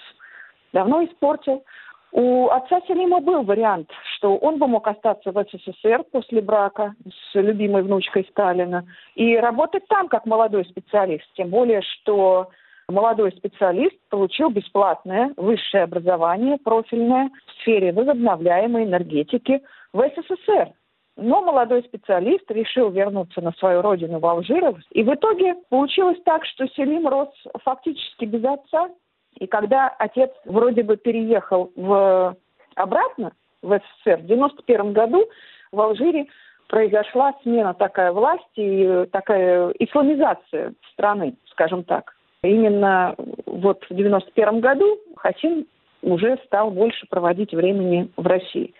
давно 0.75 1.03
испортил. 1.03 1.65
У 2.13 2.49
отца 2.49 2.83
Селима 2.87 3.21
был 3.21 3.43
вариант, 3.43 3.91
что 4.17 4.37
он 4.37 4.59
бы 4.59 4.67
мог 4.67 4.87
остаться 4.87 5.33
в 5.33 5.43
СССР 5.43 6.05
после 6.13 6.43
брака 6.43 6.95
с 7.09 7.35
любимой 7.41 7.85
внучкой 7.85 8.27
Сталина 8.31 8.85
и 9.15 9.35
работать 9.39 9.89
там 9.89 10.09
как 10.09 10.27
молодой 10.27 10.67
специалист. 10.67 11.25
Тем 11.33 11.49
более, 11.49 11.81
что 11.81 12.51
молодой 12.91 13.33
специалист 13.33 13.97
получил 14.11 14.51
бесплатное 14.51 15.33
высшее 15.39 15.85
образование, 15.85 16.59
профильное 16.59 17.31
в 17.47 17.63
сфере 17.63 17.95
возобновляемой 17.95 18.85
энергетики 18.85 19.63
в 19.95 20.07
СССР. 20.07 20.75
Но 21.17 21.43
молодой 21.43 21.83
специалист 21.85 22.51
решил 22.51 22.91
вернуться 22.91 23.41
на 23.41 23.53
свою 23.53 23.83
родину 23.83 24.19
в 24.19 24.27
Алжиров. 24.27 24.79
И 24.91 25.03
в 25.05 25.15
итоге 25.15 25.55
получилось 25.69 26.19
так, 26.25 26.45
что 26.45 26.67
Селим 26.69 27.07
рос 27.07 27.29
фактически 27.63 28.25
без 28.25 28.45
отца. 28.45 28.89
И 29.39 29.47
когда 29.47 29.89
отец 29.99 30.31
вроде 30.45 30.83
бы 30.83 30.97
переехал 30.97 31.71
в, 31.77 32.37
обратно 32.75 33.33
в 33.63 33.79
СССР 33.79 34.19
в 34.19 34.27
91 34.27 34.93
году, 34.93 35.25
в 35.71 35.81
Алжире 35.81 36.27
произошла 36.69 37.35
смена 37.43 37.75
такая 37.75 38.13
власти 38.13 38.45
и 38.57 39.07
такая 39.07 39.73
исламизация 39.79 40.75
страны, 40.93 41.37
скажем 41.51 41.85
так. 41.85 42.15
Именно 42.43 43.15
вот 43.47 43.85
в 43.89 43.95
91 43.95 44.61
году 44.61 44.99
Хасин 45.17 45.67
уже 46.03 46.39
стал 46.47 46.71
больше 46.71 47.07
проводить 47.09 47.53
времени 47.53 48.11
в 48.17 48.27
России. 48.27 48.75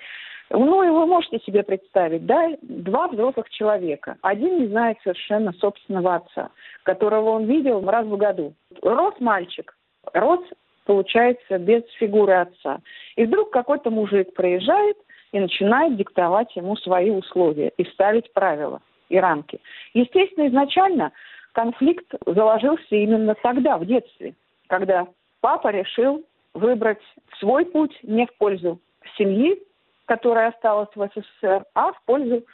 Ну, 0.51 0.83
и 0.83 0.89
вы 0.89 1.07
можете 1.07 1.39
себе 1.41 1.63
представить, 1.63 2.27
да, 2.27 2.51
два 2.63 3.09
взрослых 3.09 3.49
человека. 3.51 4.17
Один 4.23 4.61
не 4.61 4.67
знает 4.67 4.99
совершенно 5.03 5.53
собственного 5.55 6.17
отца, 6.17 6.51
которого 6.83 7.31
он 7.31 7.45
видел 7.45 7.85
раз 7.85 8.07
в 8.07 8.17
году. 8.17 8.55
Рос 8.83 9.15
мальчик 9.21 9.75
рос, 10.13 10.41
получается, 10.85 11.59
без 11.59 11.83
фигуры 11.99 12.35
отца. 12.35 12.81
И 13.17 13.25
вдруг 13.25 13.51
какой-то 13.51 13.91
мужик 13.91 14.35
проезжает 14.35 14.97
и 15.33 15.41
начинает 15.41 15.97
диктовать 15.97 16.55
ему 16.57 16.77
свои 16.77 17.11
условия 17.11 17.73
и 17.77 17.85
ставить 17.85 18.33
правила 18.33 18.81
и 19.09 19.19
рамки. 19.19 19.61
Естественно, 19.95 20.49
изначально 20.49 21.13
конфликт 21.53 22.07
заложился 22.27 22.95
именно 22.95 23.35
тогда, 23.43 23.79
в 23.79 23.87
детстве, 23.87 24.35
когда 24.69 25.07
папа 25.41 25.69
решил 25.69 26.25
выбрать 26.53 27.03
свой 27.39 27.65
путь 27.65 27.97
не 28.03 28.27
в 28.27 28.37
пользу 28.37 28.81
семьи, 29.17 29.61
которая 30.07 30.51
осталась 30.51 30.89
в 30.95 31.09
СССР, 31.15 31.65
а 31.75 31.93
в 31.93 32.03
пользу 32.05 32.45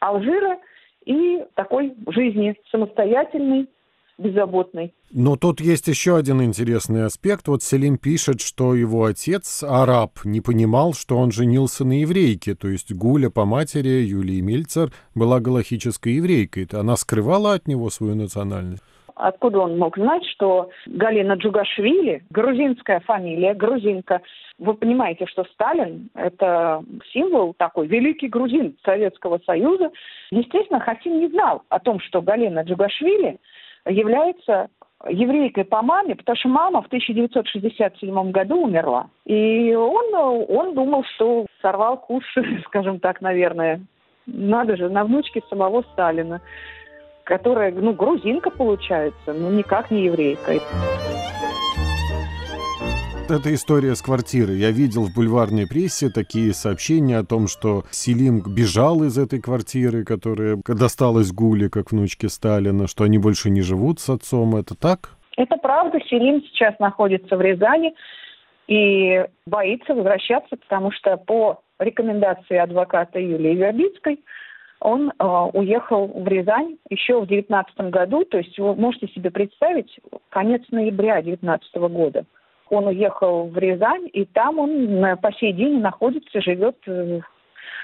Алжира 0.00 0.58
и 1.04 1.44
такой 1.54 1.94
жизни 2.08 2.56
самостоятельной, 2.70 3.68
беззаботной. 4.18 4.94
Но 5.10 5.36
тут 5.36 5.60
есть 5.60 5.88
еще 5.88 6.16
один 6.16 6.42
интересный 6.42 7.04
аспект. 7.04 7.48
Вот 7.48 7.62
Селим 7.62 7.96
пишет, 7.98 8.40
что 8.40 8.74
его 8.74 9.06
отец, 9.06 9.64
араб, 9.66 10.20
не 10.24 10.40
понимал, 10.40 10.92
что 10.92 11.16
он 11.16 11.32
женился 11.32 11.84
на 11.84 12.00
еврейке. 12.00 12.54
То 12.54 12.68
есть 12.68 12.92
Гуля 12.92 13.30
по 13.30 13.44
матери, 13.44 13.88
Юлия 13.88 14.40
Мильцер, 14.40 14.92
была 15.14 15.40
галахической 15.40 16.14
еврейкой. 16.14 16.68
Она 16.72 16.96
скрывала 16.96 17.54
от 17.54 17.66
него 17.66 17.90
свою 17.90 18.14
национальность? 18.14 18.82
Откуда 19.20 19.60
он 19.60 19.78
мог 19.78 19.96
знать, 19.96 20.24
что 20.26 20.70
Галина 20.86 21.34
Джугашвили, 21.34 22.22
грузинская 22.30 23.00
фамилия, 23.00 23.52
грузинка. 23.54 24.22
Вы 24.58 24.74
понимаете, 24.74 25.26
что 25.26 25.44
Сталин– 25.52 26.08
это 26.14 26.82
символ 27.12 27.54
такой, 27.54 27.86
великий 27.86 28.28
грузин 28.28 28.76
Советского 28.84 29.38
Союза. 29.44 29.90
Естественно, 30.30 30.80
Хасим 30.80 31.20
не 31.20 31.28
знал 31.28 31.62
о 31.68 31.78
том, 31.80 32.00
что 32.00 32.22
Галина 32.22 32.60
Джугашвили 32.62 33.38
является 33.86 34.68
еврейкой 35.08 35.64
по 35.64 35.82
маме, 35.82 36.14
потому 36.14 36.36
что 36.36 36.48
мама 36.48 36.82
в 36.82 36.86
1967 36.86 38.30
году 38.30 38.64
умерла. 38.64 39.08
И 39.26 39.74
он, 39.74 40.14
он 40.48 40.74
думал, 40.74 41.04
что 41.14 41.46
сорвал 41.60 41.98
куш, 41.98 42.24
скажем 42.66 43.00
так, 43.00 43.20
наверное. 43.20 43.82
Надо 44.26 44.76
же, 44.76 44.88
на 44.88 45.04
внучке 45.04 45.42
самого 45.48 45.82
Сталина 45.92 46.40
которая, 47.30 47.70
ну, 47.70 47.92
грузинка 47.92 48.50
получается, 48.50 49.32
но 49.32 49.52
никак 49.52 49.92
не 49.92 50.06
еврейка. 50.06 50.54
Это 53.28 53.54
история 53.54 53.94
с 53.94 54.02
квартиры. 54.02 54.54
Я 54.54 54.72
видел 54.72 55.04
в 55.04 55.14
бульварной 55.14 55.68
прессе 55.68 56.08
такие 56.12 56.52
сообщения 56.52 57.18
о 57.18 57.24
том, 57.24 57.46
что 57.46 57.84
Селим 57.92 58.42
бежал 58.42 59.04
из 59.04 59.16
этой 59.16 59.40
квартиры, 59.40 60.04
которая 60.04 60.58
досталась 60.66 61.30
Гуле, 61.30 61.70
как 61.70 61.92
внучке 61.92 62.28
Сталина, 62.28 62.88
что 62.88 63.04
они 63.04 63.18
больше 63.18 63.48
не 63.48 63.62
живут 63.62 64.00
с 64.00 64.10
отцом. 64.10 64.56
Это 64.56 64.74
так? 64.74 65.10
Это 65.36 65.56
правда. 65.56 66.00
Селим 66.08 66.42
сейчас 66.42 66.76
находится 66.80 67.36
в 67.36 67.40
Рязани 67.40 67.94
и 68.66 69.24
боится 69.46 69.94
возвращаться, 69.94 70.56
потому 70.56 70.90
что 70.90 71.16
по 71.16 71.62
рекомендации 71.78 72.56
адвоката 72.56 73.20
Юлии 73.20 73.54
Вербицкой– 73.54 74.18
он 74.80 75.10
э, 75.10 75.24
уехал 75.52 76.08
в 76.08 76.26
Рязань 76.26 76.76
еще 76.88 77.20
в 77.20 77.26
девятнадцатом 77.26 77.90
году, 77.90 78.24
то 78.24 78.38
есть 78.38 78.58
вы 78.58 78.74
можете 78.74 79.08
себе 79.08 79.30
представить, 79.30 79.98
конец 80.30 80.62
ноября 80.70 81.22
девятнадцатого 81.22 81.88
года. 81.88 82.24
Он 82.70 82.86
уехал 82.86 83.48
в 83.48 83.58
Рязань, 83.58 84.08
и 84.12 84.24
там 84.24 84.58
он 84.58 85.00
по 85.20 85.32
сей 85.32 85.52
день 85.52 85.80
находится, 85.80 86.40
живет 86.40 86.76
э, 86.86 87.20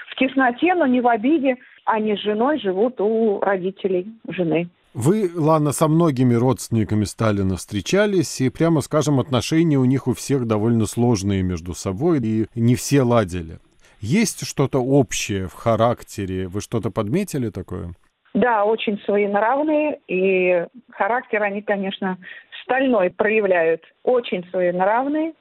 в 0.09 0.15
тесноте, 0.15 0.73
но 0.75 0.85
не 0.85 1.01
в 1.01 1.07
обиде. 1.07 1.57
Они 1.85 2.15
с 2.15 2.21
женой 2.21 2.59
живут 2.59 2.99
у 2.99 3.39
родителей 3.39 4.07
жены. 4.27 4.69
Вы, 4.93 5.29
Лана, 5.35 5.73
со 5.73 5.87
многими 5.87 6.33
родственниками 6.33 7.03
Сталина 7.03 7.55
встречались, 7.55 8.41
и, 8.41 8.49
прямо 8.49 8.81
скажем, 8.81 9.19
отношения 9.19 9.77
у 9.77 9.85
них 9.85 10.07
у 10.07 10.13
всех 10.13 10.47
довольно 10.47 10.87
сложные 10.87 11.43
между 11.43 11.73
собой, 11.73 12.19
и 12.19 12.47
не 12.55 12.75
все 12.75 13.03
ладили. 13.03 13.59
Есть 13.99 14.45
что-то 14.47 14.79
общее 14.79 15.47
в 15.47 15.53
характере? 15.53 16.47
Вы 16.47 16.61
что-то 16.61 16.91
подметили 16.91 17.49
такое? 17.49 17.93
Да, 18.33 18.65
очень 18.65 18.99
своенравные, 18.99 19.99
и 20.07 20.65
характер 20.91 21.41
они, 21.41 21.63
конечно, 21.63 22.17
стальной 22.63 23.09
проявляют. 23.09 23.81
Очень 24.03 24.45
своенравные, 24.51 25.33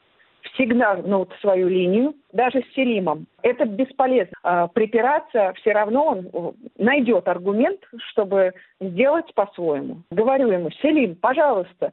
всегда 0.54 0.96
гнут 0.96 1.32
свою 1.40 1.68
линию, 1.68 2.14
даже 2.32 2.62
с 2.62 2.74
Селимом. 2.74 3.26
Это 3.42 3.66
бесполезно. 3.66 4.32
А, 4.42 4.68
припираться 4.68 5.52
все 5.56 5.72
равно 5.72 6.06
он 6.06 6.54
найдет 6.78 7.28
аргумент, 7.28 7.80
чтобы 8.10 8.52
сделать 8.80 9.32
по-своему. 9.34 10.02
Говорю 10.10 10.50
ему, 10.50 10.70
Селим, 10.82 11.16
пожалуйста, 11.16 11.92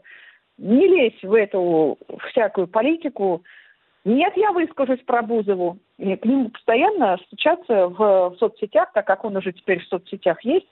не 0.58 0.88
лезь 0.88 1.21
в 1.23 1.34
эту 1.34 1.97
всякую 2.30 2.67
политику, 2.67 3.43
нет, 4.06 4.34
я 4.36 4.52
выскажусь 4.52 5.02
про 5.06 5.22
Бузову. 5.22 5.78
И 5.98 6.16
к 6.16 6.26
нему 6.26 6.50
постоянно 6.50 7.18
стучатся 7.28 7.88
в, 7.88 8.30
в 8.32 8.36
соцсетях, 8.38 8.92
так 8.94 9.06
как 9.08 9.24
он 9.24 9.38
уже 9.38 9.54
теперь 9.54 9.80
в 9.80 9.88
соцсетях 9.88 10.44
есть, 10.44 10.68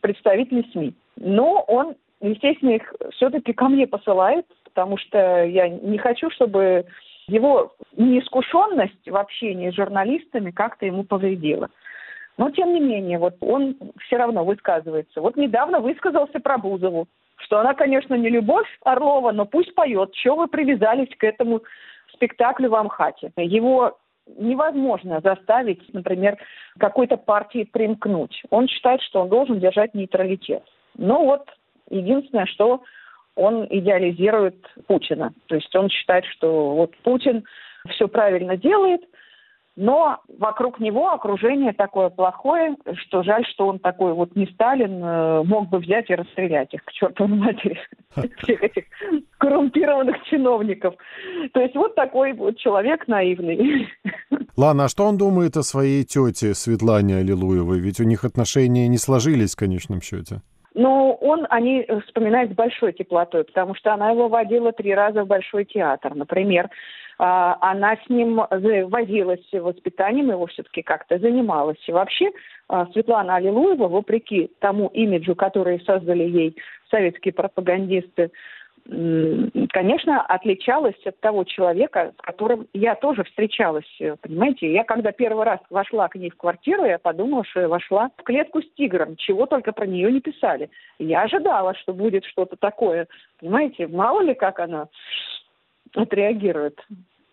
представители 0.00 0.66
СМИ. 0.72 0.94
Но 1.16 1.62
он, 1.68 1.94
естественно, 2.20 2.70
их 2.70 2.92
все-таки 3.12 3.52
ко 3.52 3.68
мне 3.68 3.86
посылает, 3.86 4.46
потому 4.64 4.96
что 4.96 5.44
я 5.44 5.68
не 5.68 5.98
хочу, 5.98 6.30
чтобы 6.30 6.86
его 7.28 7.72
неискушенность 7.96 9.08
в 9.08 9.16
общении 9.16 9.70
с 9.70 9.74
журналистами 9.74 10.50
как-то 10.50 10.86
ему 10.86 11.04
повредила. 11.04 11.70
Но, 12.36 12.50
тем 12.50 12.72
не 12.72 12.80
менее, 12.80 13.18
вот 13.18 13.36
он 13.40 13.76
все 14.00 14.16
равно 14.16 14.44
высказывается. 14.44 15.20
Вот 15.20 15.36
недавно 15.36 15.80
высказался 15.80 16.40
про 16.40 16.58
Бузову, 16.58 17.06
что 17.36 17.60
она, 17.60 17.74
конечно, 17.74 18.14
не 18.14 18.28
любовь 18.28 18.66
Орлова, 18.82 19.32
но 19.32 19.44
пусть 19.44 19.74
поет. 19.74 20.12
Чего 20.12 20.36
вы 20.36 20.48
привязались 20.48 21.14
к 21.16 21.24
этому 21.24 21.62
спектаклю 22.12 22.70
в 22.70 22.74
Амхате. 22.74 23.32
Его 23.36 23.98
невозможно 24.26 25.20
заставить, 25.22 25.92
например, 25.92 26.38
какой-то 26.78 27.16
партии 27.16 27.68
примкнуть. 27.70 28.42
Он 28.50 28.68
считает, 28.68 29.02
что 29.02 29.22
он 29.22 29.28
должен 29.28 29.58
держать 29.58 29.94
нейтралитет. 29.94 30.62
Но 30.96 31.24
вот 31.24 31.48
единственное, 31.90 32.46
что 32.46 32.82
он 33.34 33.66
идеализирует 33.68 34.56
Путина. 34.86 35.32
То 35.46 35.54
есть 35.54 35.74
он 35.74 35.88
считает, 35.88 36.24
что 36.26 36.74
вот 36.74 36.96
Путин 36.98 37.44
все 37.88 38.06
правильно 38.06 38.56
делает, 38.56 39.02
но 39.74 40.20
вокруг 40.38 40.80
него 40.80 41.12
окружение 41.12 41.72
такое 41.72 42.10
плохое, 42.10 42.76
что 43.06 43.22
жаль, 43.22 43.46
что 43.46 43.66
он 43.68 43.78
такой 43.78 44.12
вот 44.12 44.36
не 44.36 44.46
Сталин, 44.46 45.02
э, 45.02 45.42
мог 45.44 45.70
бы 45.70 45.78
взять 45.78 46.10
и 46.10 46.14
расстрелять 46.14 46.74
их 46.74 46.84
к 46.84 46.92
чертовой 46.92 47.34
матери, 47.38 47.80
всех 48.42 48.62
этих 48.62 48.84
коррумпированных 49.42 50.22
чиновников. 50.30 50.94
То 51.52 51.60
есть 51.60 51.74
вот 51.74 51.96
такой 51.96 52.32
вот 52.32 52.56
человек 52.58 53.08
наивный. 53.08 53.88
Ладно, 54.56 54.84
а 54.84 54.88
что 54.88 55.04
он 55.04 55.18
думает 55.18 55.56
о 55.56 55.62
своей 55.62 56.04
тете 56.04 56.54
Светлане 56.54 57.16
Аллилуевой? 57.16 57.80
Ведь 57.80 57.98
у 57.98 58.04
них 58.04 58.24
отношения 58.24 58.86
не 58.86 58.98
сложились 58.98 59.54
в 59.54 59.58
конечном 59.58 60.00
счете. 60.00 60.42
Но 60.74 61.14
он 61.14 61.46
они 61.50 61.86
вспоминает 62.06 62.52
с 62.52 62.54
большой 62.54 62.92
теплотой, 62.92 63.44
потому 63.44 63.74
что 63.74 63.92
она 63.92 64.10
его 64.10 64.28
водила 64.28 64.72
три 64.72 64.94
раза 64.94 65.24
в 65.24 65.26
Большой 65.26 65.64
театр. 65.64 66.14
Например, 66.14 66.70
а, 67.18 67.58
она 67.60 67.96
с 67.96 68.08
ним 68.08 68.40
возилась 68.48 69.46
воспитанием, 69.52 70.30
его 70.30 70.46
все-таки 70.46 70.82
как-то 70.82 71.18
занималась. 71.18 71.78
И 71.86 71.92
вообще 71.92 72.30
а, 72.68 72.86
Светлана 72.92 73.36
Аллилуева, 73.36 73.88
вопреки 73.88 74.50
тому 74.60 74.86
имиджу, 74.88 75.34
который 75.34 75.80
создали 75.84 76.22
ей 76.22 76.56
советские 76.90 77.34
пропагандисты, 77.34 78.30
конечно, 78.88 80.22
отличалась 80.22 80.96
от 81.04 81.18
того 81.20 81.44
человека, 81.44 82.12
с 82.18 82.22
которым 82.22 82.66
я 82.72 82.94
тоже 82.94 83.24
встречалась, 83.24 83.86
понимаете. 84.20 84.72
Я 84.72 84.84
когда 84.84 85.12
первый 85.12 85.44
раз 85.44 85.60
вошла 85.70 86.08
к 86.08 86.16
ней 86.16 86.30
в 86.30 86.36
квартиру, 86.36 86.84
я 86.84 86.98
подумала, 86.98 87.44
что 87.44 87.60
я 87.60 87.68
вошла 87.68 88.10
в 88.16 88.22
клетку 88.22 88.60
с 88.60 88.70
тигром, 88.74 89.16
чего 89.16 89.46
только 89.46 89.72
про 89.72 89.86
нее 89.86 90.10
не 90.10 90.20
писали. 90.20 90.70
Я 90.98 91.22
ожидала, 91.22 91.74
что 91.74 91.92
будет 91.92 92.24
что-то 92.24 92.56
такое, 92.56 93.06
понимаете, 93.40 93.86
мало 93.86 94.20
ли 94.20 94.34
как 94.34 94.58
она 94.58 94.88
отреагирует 95.94 96.80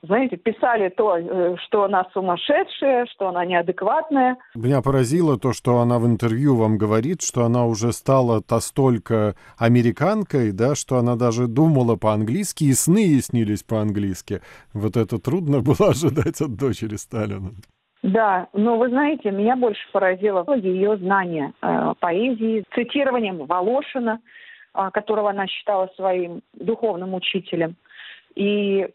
знаете, 0.02 0.38
писали 0.38 0.90
то, 0.90 1.18
э, 1.18 1.56
что 1.66 1.84
она 1.84 2.06
сумасшедшая, 2.14 3.06
что 3.08 3.28
она 3.30 3.46
неадекватная. 3.46 4.38
Меня 4.56 4.82
поразило 4.82 5.38
то, 5.38 5.54
что 5.54 5.80
она 5.80 6.00
в 6.00 6.06
интервью 6.06 6.56
вам 6.56 6.78
говорит, 6.78 7.22
что 7.22 7.44
она 7.44 7.66
уже 7.66 7.92
стала 7.92 8.42
настолько 8.50 9.36
американкой, 9.58 10.52
да, 10.52 10.76
что 10.76 10.98
она 10.98 11.16
даже 11.16 11.48
думала 11.48 11.96
по-английски, 11.96 12.66
и 12.66 12.74
сны 12.74 13.00
ей 13.00 13.22
снились 13.22 13.64
по-английски. 13.64 14.42
Вот 14.74 14.96
это 14.96 15.20
трудно 15.20 15.60
было 15.62 15.90
ожидать 15.90 16.42
от 16.42 16.56
дочери 16.56 16.96
Сталина. 16.96 17.52
Да, 18.02 18.48
но 18.54 18.78
вы 18.78 18.90
знаете, 18.90 19.30
меня 19.32 19.58
больше 19.58 19.82
поразило 19.92 20.46
ее 20.56 20.98
знание 20.98 21.52
э, 21.62 21.94
поэзии, 22.00 22.64
цитированием 22.74 23.46
Волошина, 23.46 24.22
э, 24.74 24.90
которого 24.94 25.32
она 25.32 25.48
считала 25.48 25.90
своим 25.98 26.42
духовным 26.54 27.14
учителем. 27.14 27.76
И, 28.36 28.88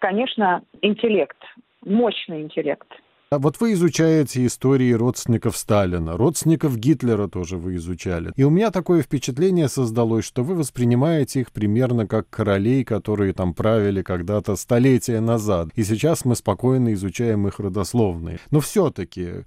конечно, 0.00 0.62
интеллект, 0.82 1.38
мощный 1.84 2.42
интеллект. 2.42 2.88
А 3.30 3.38
вот 3.38 3.60
вы 3.60 3.74
изучаете 3.74 4.46
истории 4.46 4.90
родственников 4.92 5.54
Сталина, 5.54 6.16
родственников 6.16 6.78
Гитлера 6.78 7.28
тоже 7.28 7.58
вы 7.58 7.76
изучали. 7.76 8.32
И 8.36 8.42
у 8.42 8.48
меня 8.48 8.70
такое 8.70 9.02
впечатление 9.02 9.68
создалось, 9.68 10.24
что 10.24 10.42
вы 10.42 10.54
воспринимаете 10.54 11.42
их 11.42 11.52
примерно 11.52 12.06
как 12.06 12.30
королей, 12.30 12.84
которые 12.84 13.34
там 13.34 13.52
правили 13.52 14.00
когда-то 14.00 14.56
столетия 14.56 15.20
назад. 15.20 15.68
И 15.74 15.84
сейчас 15.84 16.24
мы 16.24 16.36
спокойно 16.36 16.94
изучаем 16.94 17.46
их 17.46 17.60
родословные. 17.60 18.38
Но 18.50 18.60
все-таки 18.60 19.44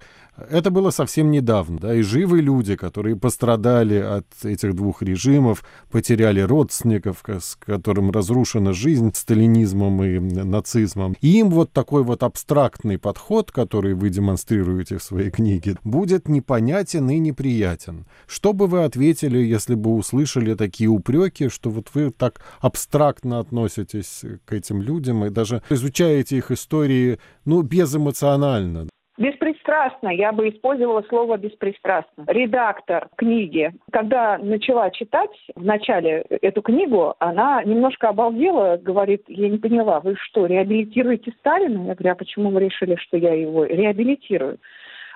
это 0.48 0.70
было 0.70 0.90
совсем 0.90 1.32
недавно, 1.32 1.78
да, 1.78 1.94
и 1.94 2.02
живы 2.02 2.40
люди, 2.40 2.76
которые 2.76 3.16
пострадали 3.16 3.96
от 3.96 4.26
этих 4.44 4.74
двух 4.74 5.02
режимов, 5.02 5.64
потеряли 5.90 6.40
родственников, 6.40 7.22
с 7.26 7.56
которым 7.56 8.12
разрушена 8.12 8.72
жизнь 8.72 9.10
сталинизмом 9.12 10.02
и 10.04 10.20
нацизмом. 10.20 11.16
И 11.20 11.40
им 11.40 11.50
вот 11.50 11.72
такой 11.72 12.04
вот 12.04 12.22
абстрактный 12.22 12.96
подход, 12.96 13.50
который 13.50 13.71
вы 13.80 14.10
демонстрируете 14.10 14.98
в 14.98 15.02
своей 15.02 15.30
книге, 15.30 15.76
будет 15.84 16.28
непонятен 16.28 17.08
и 17.10 17.18
неприятен. 17.18 18.06
Что 18.26 18.52
бы 18.52 18.66
вы 18.66 18.84
ответили, 18.84 19.38
если 19.38 19.74
бы 19.74 19.94
услышали 19.94 20.54
такие 20.54 20.88
упреки, 20.88 21.48
что 21.48 21.70
вот 21.70 21.88
вы 21.94 22.10
так 22.10 22.42
абстрактно 22.60 23.40
относитесь 23.40 24.22
к 24.44 24.52
этим 24.52 24.82
людям 24.82 25.24
и 25.24 25.30
даже 25.30 25.62
изучаете 25.70 26.36
их 26.36 26.50
истории, 26.50 27.18
ну, 27.44 27.62
безэмоционально? 27.62 28.91
Беспристрастно, 29.18 30.08
я 30.08 30.32
бы 30.32 30.48
использовала 30.48 31.02
слово 31.02 31.36
беспристрастно. 31.36 32.24
Редактор 32.28 33.08
книги, 33.16 33.70
когда 33.90 34.38
начала 34.38 34.90
читать 34.90 35.30
в 35.54 35.62
начале 35.62 36.24
эту 36.40 36.62
книгу, 36.62 37.14
она 37.18 37.62
немножко 37.62 38.08
обалдела, 38.08 38.78
говорит, 38.78 39.24
я 39.28 39.50
не 39.50 39.58
поняла, 39.58 40.00
вы 40.00 40.16
что, 40.16 40.46
реабилитируете 40.46 41.30
Сталина? 41.40 41.88
Я 41.88 41.94
говорю, 41.94 42.12
а 42.12 42.14
почему 42.14 42.50
вы 42.50 42.60
решили, 42.60 42.96
что 42.96 43.18
я 43.18 43.34
его 43.34 43.64
реабилитирую? 43.66 44.58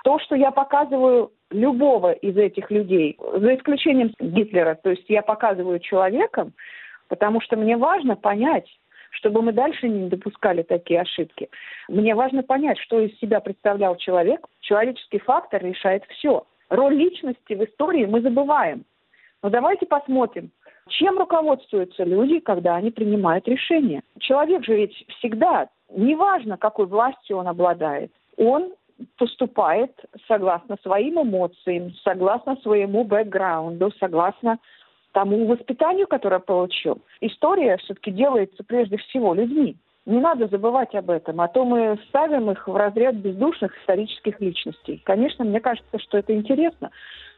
То, 0.03 0.19
что 0.19 0.35
я 0.35 0.51
показываю 0.51 1.31
любого 1.49 2.11
из 2.11 2.37
этих 2.37 2.69
людей, 2.69 3.17
за 3.19 3.55
исключением 3.55 4.13
Гитлера, 4.19 4.75
то 4.75 4.91
есть 4.91 5.09
я 5.09 5.23
показываю 5.23 5.79
человеком, 5.79 6.53
потому 7.07 7.41
что 7.41 7.55
мне 7.57 7.77
важно 7.77 8.15
понять, 8.15 8.67
чтобы 9.17 9.41
мы 9.41 9.51
дальше 9.51 9.87
не 9.89 10.09
допускали 10.09 10.61
такие 10.61 11.01
ошибки. 11.01 11.49
Мне 11.87 12.15
важно 12.15 12.43
понять, 12.43 12.77
что 12.79 12.99
из 12.99 13.17
себя 13.19 13.39
представлял 13.39 13.95
человек. 13.95 14.45
Человеческий 14.61 15.19
фактор 15.19 15.63
решает 15.63 16.03
все. 16.09 16.45
Роль 16.69 16.95
личности 16.95 17.53
в 17.53 17.63
истории 17.63 18.05
мы 18.05 18.21
забываем. 18.21 18.85
Но 19.41 19.49
давайте 19.49 19.85
посмотрим, 19.85 20.51
чем 20.89 21.17
руководствуются 21.17 22.03
люди, 22.03 22.39
когда 22.39 22.75
они 22.75 22.91
принимают 22.91 23.47
решения. 23.47 24.01
Человек 24.19 24.65
же 24.65 24.75
ведь 24.75 25.05
всегда, 25.17 25.69
неважно, 25.89 26.57
какой 26.57 26.85
властью 26.85 27.37
он 27.37 27.47
обладает, 27.47 28.11
он 28.37 28.73
поступает 29.17 29.91
согласно 30.27 30.77
своим 30.81 31.21
эмоциям, 31.21 31.93
согласно 32.03 32.55
своему 32.57 33.03
бэкграунду, 33.03 33.91
согласно 33.99 34.57
тому 35.17 35.47
воспитанию, 35.47 36.05
которое 36.05 36.37
получил. 36.37 37.01
История 37.21 37.77
все-таки 37.77 38.11
делается 38.11 38.63
прежде 38.63 38.97
всего 38.97 39.33
людьми. 39.33 39.75
Не 40.05 40.19
надо 40.19 40.45
забывать 40.45 40.93
об 40.93 41.09
этом, 41.09 41.41
а 41.41 41.47
то 41.47 41.65
мы 41.65 41.97
ставим 42.09 42.51
их 42.51 42.67
в 42.67 42.75
разряд 42.75 43.15
бездушных 43.15 43.75
исторических 43.81 44.39
личностей. 44.39 45.01
Конечно, 45.03 45.43
мне 45.43 45.59
кажется, 45.59 45.97
что 45.97 46.19
это 46.19 46.35
интересно. 46.35 46.91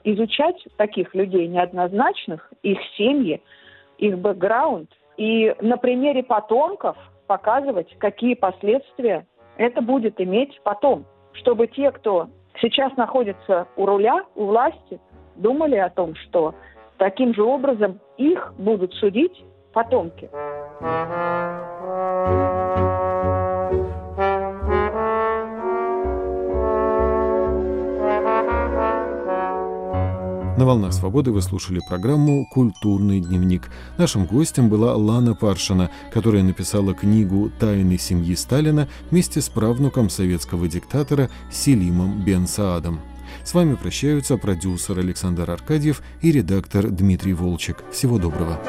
Изучать 0.04 0.58
таких 0.76 1.16
людей 1.16 1.48
неоднозначных, 1.48 2.52
их 2.64 2.80
семьи, 2.98 3.42
их 3.98 4.18
бэкграунд, 4.18 4.90
и 5.16 5.56
на 5.62 5.78
примере 5.78 6.22
потомков 6.22 6.98
показывать, 7.28 7.98
какие 7.98 8.34
последствия 8.34 9.26
это 9.56 9.82
будет 9.82 10.20
иметь 10.20 10.60
потом. 10.66 11.06
Чтобы 11.32 11.68
те, 11.68 11.92
кто 11.92 12.28
сейчас 12.60 12.94
находится 12.98 13.70
у 13.78 13.86
руля, 13.86 14.26
у 14.36 14.48
власти, 14.48 15.00
думали 15.38 15.78
о 15.78 15.90
том, 15.90 16.16
что 16.16 16.54
Таким 17.00 17.34
же 17.34 17.44
образом 17.44 18.02
их 18.18 18.54
будут 18.58 18.94
судить 18.96 19.46
потомки. 19.72 20.30
На 30.58 30.66
«Волнах 30.66 30.92
свободы» 30.92 31.32
вы 31.32 31.42
слушали 31.42 31.80
программу 31.88 32.46
«Культурный 32.52 33.22
дневник». 33.22 33.70
Нашим 33.98 34.26
гостем 34.26 34.68
была 34.68 34.94
Лана 34.94 35.34
Паршина, 35.36 35.90
которая 36.12 36.44
написала 36.44 36.94
книгу 36.94 37.50
«Тайны 37.62 37.98
семьи 37.98 38.36
Сталина» 38.36 38.90
вместе 39.10 39.40
с 39.40 39.48
правнуком 39.48 40.10
советского 40.10 40.68
диктатора 40.68 41.30
Селимом 41.50 42.26
Бен 42.26 42.46
Саадом. 42.46 43.00
С 43.44 43.54
вами 43.54 43.76
прощаются 43.76 44.38
продюсер 44.38 45.00
Александр 45.00 45.50
Аркадьев 45.52 46.02
и 46.22 46.32
редактор 46.32 46.90
Дмитрий 46.90 47.34
Волчек. 47.34 47.84
Всего 47.92 48.18
доброго. 48.18 48.60